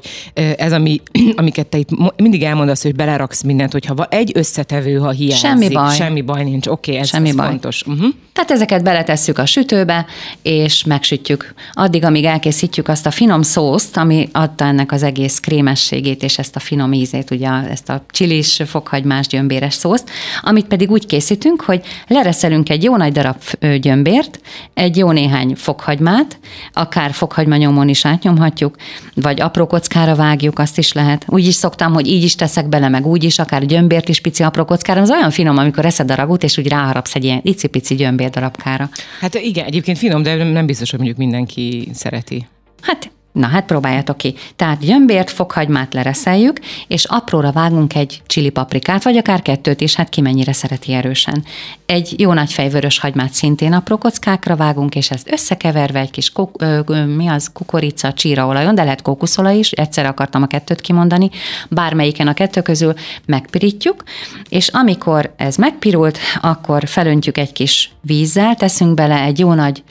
ez, 0.58 0.72
ami, 0.72 1.02
amiket 1.36 1.68
te 1.68 1.78
itt 1.78 1.90
mindig 2.16 2.44
elmondasz, 2.44 2.84
hogy 2.84 2.96
beleraksz 2.96 3.42
mindent, 3.42 3.72
hogyha 3.72 4.06
egy 4.10 4.32
összetevő, 4.36 4.98
ha 4.98 5.10
hiányzik. 5.10 5.40
Semmi 5.40 5.70
baj. 5.70 5.96
Semmi 5.96 6.22
baj 6.22 6.44
nincs, 6.44 6.68
oké, 6.68 6.92
okay, 6.92 7.02
ez, 7.02 7.10
Semmi 7.10 7.30
ez 7.30 7.36
baj. 7.36 7.48
fontos. 7.48 7.84
Uh-huh. 7.86 8.14
Tehát 8.34 8.52
ezeket 8.52 8.84
beletesszük 8.84 9.38
a 9.38 9.46
sütőbe, 9.46 10.06
és 10.42 10.84
megsütjük. 10.84 11.54
Addig, 11.74 12.04
amíg 12.04 12.24
elkészítjük 12.24 12.88
azt 12.88 13.06
a 13.06 13.12
finom 13.12 13.42
szószt, 13.42 13.98
ami 13.98 14.30
adta 14.32 14.66
ennek 14.66 14.92
az 14.92 15.04
egész 15.04 15.40
krémességét, 15.40 16.24
és 16.24 16.38
ezt 16.38 16.56
a 16.56 16.60
finom 16.60 16.94
ízét, 16.94 17.32
ugye 17.32 17.50
ezt 17.50 17.90
a 17.90 18.04
csilis, 18.10 18.62
fokhagymás, 18.66 19.28
gyömbéres 19.28 19.74
szószt, 19.74 20.10
amit 20.42 20.66
pedig 20.66 20.92
úgy 20.92 21.06
készítünk, 21.06 21.62
hogy 21.62 21.82
lereszelünk 22.08 22.70
egy 22.70 22.84
jó 22.84 22.98
nagy 22.98 23.12
darab 23.12 23.38
gyömbért, 23.80 24.40
egy 24.74 24.98
jó 24.98 25.12
néhány 25.20 25.56
fokhagymát, 25.56 26.40
akár 26.74 27.12
fokhagymanyomon 27.12 27.90
is 27.90 28.06
átnyomhatjuk, 28.06 28.76
vagy 29.16 29.42
apró 29.42 29.68
kockára 29.68 30.16
vágjuk, 30.16 30.60
azt 30.60 30.78
is 30.78 30.94
lehet. 30.94 31.26
Úgy 31.28 31.46
is 31.46 31.56
szoktam, 31.56 31.94
hogy 31.94 32.08
így 32.08 32.24
is 32.24 32.36
teszek 32.36 32.70
bele, 32.70 32.90
meg 32.90 33.06
úgy 33.06 33.24
is, 33.24 33.40
akár 33.40 33.66
gyömbért 33.66 34.10
is 34.10 34.20
pici 34.20 34.44
apró 34.44 34.66
kockára. 34.66 35.02
Az 35.02 35.12
olyan 35.12 35.32
finom, 35.32 35.58
amikor 35.58 35.86
eszed 35.86 36.12
a 36.12 36.16
ragút, 36.16 36.44
és 36.44 36.58
úgy 36.58 36.68
ráharapsz 36.68 37.16
egy 37.16 37.24
ilyen 37.24 37.40
icipici 37.44 37.96
gyömbér 37.96 38.30
darabkára. 38.30 38.90
Hát 39.20 39.36
igen, 39.36 39.66
egyébként 39.66 39.98
finom, 39.98 40.24
de 40.24 40.44
nem 40.44 40.66
biztos, 40.66 40.90
hogy 40.90 41.00
mondjuk 41.00 41.20
mindenki 41.20 41.90
szereti. 41.94 42.48
Hát 42.82 43.12
Na 43.32 43.48
hát 43.48 43.66
próbáljátok 43.66 44.18
ki. 44.18 44.36
Tehát 44.56 44.80
gyömbért, 44.80 45.30
fokhagymát 45.30 45.94
lereszeljük, 45.94 46.60
és 46.88 47.06
apróra 47.06 47.52
vágunk 47.52 47.96
egy 47.96 48.22
csili 48.26 48.50
paprikát, 48.50 49.04
vagy 49.04 49.18
akár 49.18 49.42
kettőt 49.42 49.82
is, 49.82 49.96
hát 49.96 50.10
ki 50.10 50.22
mennyire 50.22 50.54
szereti 50.54 50.94
erősen. 50.94 51.44
Egy 51.86 52.20
jó 52.20 52.34
nagy 52.34 52.52
fejvörös 52.52 53.00
hagymát 53.00 53.34
szintén 53.34 53.74
apró 53.74 53.98
kockákra 53.98 54.56
vágunk, 54.56 54.96
és 54.96 55.12
ezt 55.12 55.32
összekeverve 55.32 56.00
egy 56.00 56.12
kis 56.12 56.32
kuk, 56.32 56.62
ö, 56.62 56.80
ö, 56.86 57.06
mi 57.06 57.28
az, 57.28 57.52
kukorica, 57.54 58.14
csíraolajon, 58.14 58.76
de 58.76 58.84
lehet 58.84 59.02
kókuszolaj 59.02 59.58
is, 59.58 59.72
egyszer 59.72 60.06
akartam 60.06 60.42
a 60.42 60.48
kettőt 60.48 60.82
kimondani, 60.82 61.30
bármelyiken 61.70 62.28
a 62.28 62.34
kettő 62.34 62.62
közül 62.62 62.94
megpirítjuk, 63.26 64.04
és 64.50 64.68
amikor 64.68 65.34
ez 65.38 65.56
megpirult, 65.56 66.18
akkor 66.42 66.88
felöntjük 66.88 67.38
egy 67.38 67.52
kis 67.52 67.92
vízzel, 68.02 68.56
teszünk 68.56 68.94
bele 68.94 69.22
egy 69.22 69.40
jó 69.40 69.54
nagy 69.54 69.84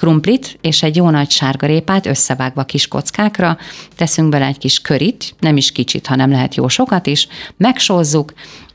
krumplit 0.00 0.58
és 0.60 0.82
egy 0.82 0.96
jó 0.96 1.10
nagy 1.10 1.30
sárgarépát 1.30 2.06
összevágva 2.06 2.64
kis 2.64 2.88
kockákra, 2.88 3.58
teszünk 3.96 4.28
bele 4.28 4.46
egy 4.46 4.58
kis 4.58 4.80
körit, 4.80 5.34
nem 5.40 5.56
is 5.56 5.72
kicsit, 5.72 6.06
hanem 6.06 6.30
lehet 6.30 6.54
jó 6.54 6.68
sokat 6.68 7.06
is, 7.06 7.28
megsózzuk, 7.56 8.32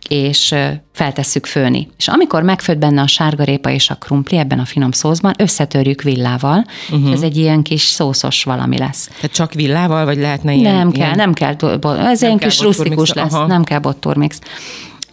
és 0.09 0.55
feltesszük 0.93 1.45
főni. 1.45 1.87
És 1.97 2.07
amikor 2.07 2.43
megfőtt 2.43 2.77
benne 2.77 3.01
a 3.01 3.07
sárgarépa 3.07 3.69
és 3.69 3.89
a 3.89 3.95
krumpli 3.95 4.37
ebben 4.37 4.59
a 4.59 4.65
finom 4.65 4.91
szószban, 4.91 5.33
összetörjük 5.37 6.01
villával, 6.01 6.65
uh-huh. 6.91 7.11
ez 7.11 7.21
egy 7.21 7.37
ilyen 7.37 7.61
kis 7.61 7.83
szószos 7.83 8.43
valami 8.43 8.77
lesz. 8.77 9.07
Tehát 9.07 9.35
csak 9.35 9.53
villával, 9.53 10.05
vagy 10.05 10.17
lehetne 10.17 10.53
ilyen? 10.53 10.75
Nem 10.75 10.91
kell, 10.91 11.05
ilyen... 11.05 11.15
nem 11.15 11.33
kell, 11.33 11.55
ez 11.97 12.21
nem 12.21 12.29
ilyen 12.29 12.37
kis 12.37 12.59
rustikus 12.59 13.13
lesz, 13.13 13.33
Aha. 13.33 13.47
nem 13.47 13.63
kell 13.63 13.79
bottormix 13.79 14.39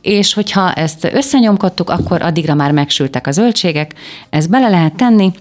és 0.03 0.35
hogyha 0.35 0.73
ezt 0.73 1.05
összenyomkodtuk, 1.13 1.91
akkor 1.91 2.23
addigra 2.23 2.55
már 2.55 2.73
megsültek 2.73 3.27
a 3.27 3.31
zöldségek, 3.31 3.95
ezt 4.31 4.51
bele 4.51 4.69
lehet 4.69 4.95
tenni, 4.95 5.33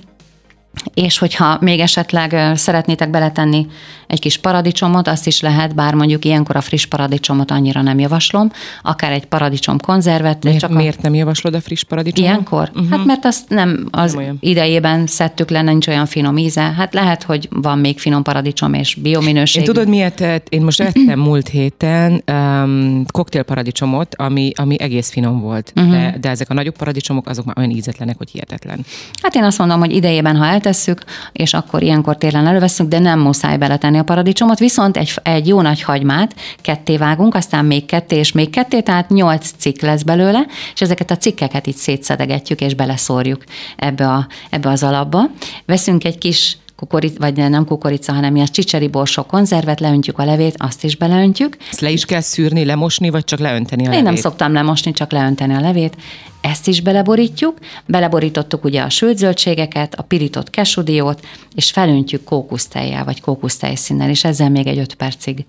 és 0.94 1.18
hogyha 1.18 1.58
még 1.62 1.80
esetleg 1.80 2.58
szeretnétek 2.58 3.10
beletenni 3.10 3.68
egy 4.12 4.20
kis 4.20 4.38
paradicsomot, 4.38 5.08
azt 5.08 5.28
is 5.28 5.42
lehet, 5.42 5.76
bár 5.76 5.94
mondjuk 5.94 6.26
ilyenkor 6.26 6.56
a 6.56 6.62
friss 6.62 6.86
paradicsomot 6.86 7.52
annyira 7.52 7.82
nem 7.82 8.00
javaslom, 8.00 8.52
akár 8.84 9.12
egy 9.12 9.26
paradicsom 9.26 9.78
konzervet. 9.80 10.44
Miért, 10.44 10.60
csak 10.60 10.70
a... 10.70 10.74
miért 10.74 11.02
nem 11.02 11.14
javaslod 11.14 11.54
a 11.54 11.62
friss 11.62 11.84
paradicsomot? 11.84 12.30
Ilyenkor? 12.30 12.72
Uh-huh. 12.74 12.90
Hát 12.90 13.06
mert 13.06 13.26
azt 13.26 13.50
nem 13.50 13.88
az 13.92 14.14
nem 14.14 14.38
idejében 14.40 15.08
szedtük 15.08 15.50
le, 15.50 15.62
nincs 15.62 15.88
olyan 15.88 16.06
finom 16.06 16.38
íze. 16.38 16.62
Hát 16.62 16.94
lehet, 16.94 17.24
hogy 17.24 17.48
van 17.52 17.80
még 17.80 18.00
finom 18.00 18.24
paradicsom 18.24 18.74
és 18.74 18.96
biominőség. 18.96 19.62
Én 19.62 19.68
tudod 19.68 19.88
miért? 19.88 20.22
Én 20.50 20.62
most 20.62 20.82
ettem 20.82 21.20
múlt 21.30 21.48
héten 21.48 22.24
um, 22.32 23.06
koktélparadicsomot, 23.12 24.16
ami, 24.16 24.52
ami 24.56 24.82
egész 24.82 25.10
finom 25.12 25.40
volt, 25.40 25.74
uh-huh. 25.76 25.92
de, 25.92 26.18
de 26.22 26.30
ezek 26.30 26.50
a 26.50 26.54
nagyobb 26.54 26.78
paradicsomok 26.78 27.28
azok 27.28 27.46
már 27.46 27.58
olyan 27.58 27.70
ízetlenek, 27.70 28.18
hogy 28.18 28.30
hihetetlen. 28.30 28.86
Hát 29.22 29.36
én 29.36 29.44
azt 29.44 29.58
mondom, 29.58 29.80
hogy 29.80 29.96
idejében, 29.96 30.36
ha 30.36 30.46
eltesszük, 30.46 31.04
és 31.32 31.54
akkor 31.54 31.82
ilyenkor 31.82 32.18
télen 32.18 32.48
előveszünk, 32.48 32.90
de 32.90 33.00
nem 33.00 33.20
muszáj 33.20 33.58
beletenni 33.58 34.00
a 34.02 34.04
paradicsomot, 34.04 34.60
viszont 34.60 34.98
egy, 34.98 35.14
egy 35.24 35.48
jó 35.48 35.62
nagy 35.62 35.82
hagymát 35.82 36.36
ketté 36.62 36.98
vágunk, 36.98 37.36
aztán 37.36 37.66
még 37.66 37.86
ketté 37.86 38.16
és 38.16 38.32
még 38.32 38.50
ketté, 38.50 38.82
tehát 38.82 39.10
nyolc 39.10 39.52
cikk 39.58 39.82
lesz 39.82 40.02
belőle, 40.04 40.46
és 40.74 40.82
ezeket 40.82 41.12
a 41.12 41.18
cikkeket 41.18 41.68
itt 41.68 41.76
szétszedegetjük 41.76 42.62
és 42.62 42.74
beleszórjuk 42.74 43.44
ebbe, 43.76 44.08
a, 44.08 44.28
ebbe 44.50 44.70
az 44.70 44.84
alapba. 44.84 45.22
Veszünk 45.66 46.04
egy 46.04 46.18
kis 46.18 46.58
kukorica, 46.82 47.16
vagy 47.20 47.36
nem 47.36 47.66
kukorica, 47.66 48.14
hanem 48.14 48.36
ilyen 48.36 48.48
csicseri 48.48 48.88
borsó 48.88 49.24
konzervet, 49.24 49.80
leöntjük 49.80 50.20
a 50.20 50.26
levét, 50.26 50.56
azt 50.58 50.84
is 50.84 50.96
beleöntjük. 50.96 51.58
Ezt 51.72 51.80
le 51.80 51.90
is 51.90 52.06
kell 52.06 52.22
szűrni, 52.22 52.66
lemosni, 52.66 53.10
vagy 53.10 53.24
csak 53.24 53.40
leönteni 53.40 53.82
a 53.82 53.86
Én 53.86 53.90
levét? 53.92 54.06
nem 54.06 54.16
szoktam 54.16 54.54
lemosni, 54.54 54.92
csak 54.92 55.12
leönteni 55.12 55.54
a 55.54 55.60
levét. 55.60 55.96
Ezt 56.42 56.68
is 56.68 56.82
beleborítjuk, 56.82 57.58
beleborítottuk 57.86 58.64
ugye 58.64 58.82
a 58.82 58.90
sült 58.90 59.18
zöldségeket, 59.18 59.96
a 59.96 60.02
pirított 60.02 60.50
kesudiót, 60.50 61.26
és 61.56 61.72
felöntjük 61.72 62.24
kókusztejjel, 62.24 63.04
vagy 63.04 63.22
kókusztejszínnel, 63.22 64.10
és 64.10 64.24
ezzel 64.24 64.50
még 64.50 64.68
egy 64.68 64.78
öt 64.78 64.94
percig 64.96 65.46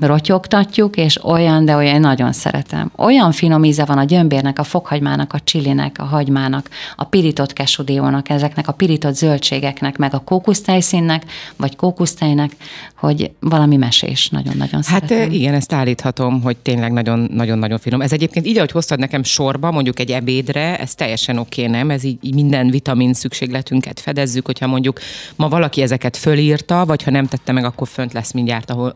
rotyogtatjuk, 0.00 0.96
és 0.96 1.24
olyan, 1.24 1.64
de 1.64 1.76
olyan 1.76 2.00
nagyon 2.00 2.32
szeretem. 2.32 2.90
Olyan 2.96 3.32
finom 3.32 3.64
íze 3.64 3.84
van 3.84 3.98
a 3.98 4.04
gyömbérnek, 4.04 4.58
a 4.58 4.62
fokhagymának, 4.62 5.32
a 5.32 5.40
csilinek, 5.44 5.96
a 5.98 6.04
hagymának, 6.04 6.68
a 6.96 7.04
pirított 7.04 7.52
kesudiónak, 7.52 8.28
ezeknek 8.28 8.68
a 8.68 8.72
pirított 8.72 9.14
zöldségeknek, 9.14 9.98
meg 9.98 10.14
a 10.14 10.18
kókusztejszínnek, 10.18 11.24
vagy 11.56 11.76
kókusztejnek, 11.76 12.56
hogy 12.96 13.30
valami 13.40 13.76
mesés, 13.76 14.28
nagyon-nagyon 14.28 14.82
hát 14.82 14.84
szeretem. 14.84 15.18
Hát 15.18 15.32
igen, 15.32 15.54
ezt 15.54 15.72
állíthatom, 15.72 16.42
hogy 16.42 16.56
tényleg 16.56 16.92
nagyon-nagyon-nagyon 16.92 17.78
finom. 17.78 18.00
Ez 18.00 18.12
egyébként 18.12 18.46
így, 18.46 18.58
hogy 18.58 18.70
hoztad 18.70 18.98
nekem 18.98 19.22
sorba, 19.22 19.70
mondjuk 19.70 19.98
egy 19.98 20.10
ebédre, 20.10 20.78
ez 20.78 20.94
teljesen 20.94 21.38
oké, 21.38 21.66
nem? 21.66 21.90
Ez 21.90 22.04
így, 22.04 22.18
így 22.20 22.34
minden 22.34 22.70
vitamin 22.70 23.14
szükségletünket 23.14 24.00
fedezzük, 24.00 24.46
hogyha 24.46 24.66
mondjuk 24.66 25.00
ma 25.36 25.48
valaki 25.48 25.82
ezeket 25.82 26.16
fölírta, 26.16 26.84
vagy 26.84 27.02
ha 27.02 27.10
nem 27.10 27.26
tette 27.26 27.52
meg, 27.52 27.64
akkor 27.64 27.88
fönt 27.88 28.12
lesz 28.12 28.32
mindjárt 28.32 28.70
a 28.70 28.94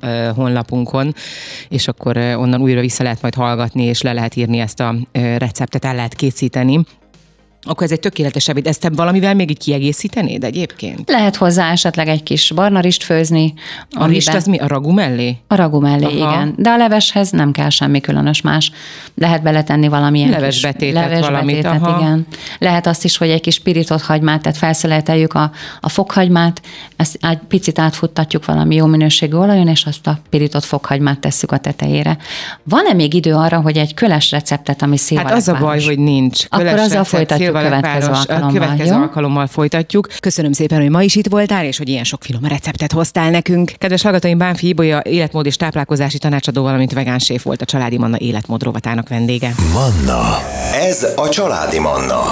honlapunkon, 0.56 1.14
és 1.68 1.88
akkor 1.88 2.16
onnan 2.16 2.60
újra 2.60 2.80
vissza 2.80 3.02
lehet 3.02 3.22
majd 3.22 3.34
hallgatni, 3.34 3.82
és 3.82 4.02
le 4.02 4.12
lehet 4.12 4.36
írni 4.36 4.58
ezt 4.58 4.80
a 4.80 4.94
receptet, 5.12 5.84
el 5.84 5.94
lehet 5.94 6.14
készíteni 6.14 6.84
akkor 7.66 7.82
ez 7.82 7.92
egy 7.92 8.00
tökéletes 8.00 8.48
ebéd. 8.48 8.66
Ezt 8.66 8.80
te 8.80 8.90
valamivel 8.90 9.34
még 9.34 9.50
így 9.50 9.58
kiegészítenéd 9.58 10.44
egyébként? 10.44 11.10
Lehet 11.10 11.36
hozzá 11.36 11.70
esetleg 11.70 12.08
egy 12.08 12.22
kis 12.22 12.52
barnarist 12.52 13.02
főzni. 13.02 13.54
A 13.90 14.06
rist 14.06 14.34
az 14.34 14.44
mi? 14.44 14.58
A 14.58 14.66
ragu 14.66 14.92
mellé? 14.92 15.36
A 15.46 15.54
ragu 15.54 15.80
mellé, 15.80 16.04
Aha. 16.04 16.14
igen. 16.14 16.54
De 16.56 16.70
a 16.70 16.76
leveshez 16.76 17.30
nem 17.30 17.52
kell 17.52 17.68
semmi 17.68 18.00
különös 18.00 18.40
más. 18.40 18.72
Lehet 19.14 19.42
beletenni 19.42 19.88
valamilyen 19.88 20.30
levesbetétet, 20.30 21.02
levesbetétet 21.02 21.30
valamit. 21.30 21.64
Aha. 21.64 21.98
igen. 21.98 22.26
Lehet 22.58 22.86
azt 22.86 23.04
is, 23.04 23.16
hogy 23.16 23.28
egy 23.28 23.40
kis 23.40 23.58
pirított 23.58 24.02
hagymát, 24.02 24.42
tehát 24.42 24.58
felszeleteljük 24.58 25.32
a, 25.32 25.50
a 25.80 25.88
fokhagymát, 25.88 26.62
ezt 26.96 27.18
egy 27.20 27.38
picit 27.48 27.78
átfuttatjuk 27.78 28.44
valami 28.44 28.74
jó 28.74 28.86
minőségű 28.86 29.36
olajon, 29.36 29.68
és 29.68 29.84
azt 29.84 30.06
a 30.06 30.18
pirított 30.30 30.64
fokhagymát 30.64 31.18
tesszük 31.18 31.52
a 31.52 31.58
tetejére. 31.58 32.16
Van-e 32.62 32.92
még 32.92 33.14
idő 33.14 33.34
arra, 33.34 33.60
hogy 33.60 33.76
egy 33.76 33.94
köles 33.94 34.30
receptet, 34.30 34.82
ami 34.82 34.96
szilvarekváros? 34.96 35.46
Hát 35.46 35.54
az 35.54 35.62
a 35.62 35.66
baj, 35.66 35.84
hogy 35.84 35.98
nincs. 35.98 36.48
Köles 36.48 36.72
Akkor 36.72 36.84
azzal 36.84 37.04
folytatjuk 37.04 37.55
következő 37.62 38.10
alkalommal. 38.10 38.52
Következő 38.52 38.94
jó? 38.94 39.00
alkalommal 39.00 39.46
folytatjuk. 39.46 40.08
Köszönöm 40.20 40.52
szépen, 40.52 40.80
hogy 40.80 40.90
ma 40.90 41.02
is 41.02 41.14
itt 41.14 41.28
voltál, 41.28 41.64
és 41.64 41.78
hogy 41.78 41.88
ilyen 41.88 42.04
sok 42.04 42.24
finom 42.24 42.44
receptet 42.44 42.92
hoztál 42.92 43.30
nekünk. 43.30 43.72
Kedves 43.78 44.02
hallgatóim, 44.02 44.38
Bánfi 44.38 44.68
Ibolya 44.68 45.00
életmód 45.02 45.46
és 45.46 45.56
táplálkozási 45.56 46.18
tanácsadó, 46.18 46.62
valamint 46.62 46.92
vegán 46.92 47.18
séf 47.18 47.42
volt 47.42 47.62
a 47.62 47.64
Családi 47.64 47.98
Manna 47.98 48.18
életmód 48.18 48.62
rovatának 48.62 49.08
vendége. 49.08 49.54
Manna. 49.72 50.38
Ez 50.72 51.06
a 51.16 51.28
Családi 51.28 51.78
Manna. 51.78 52.22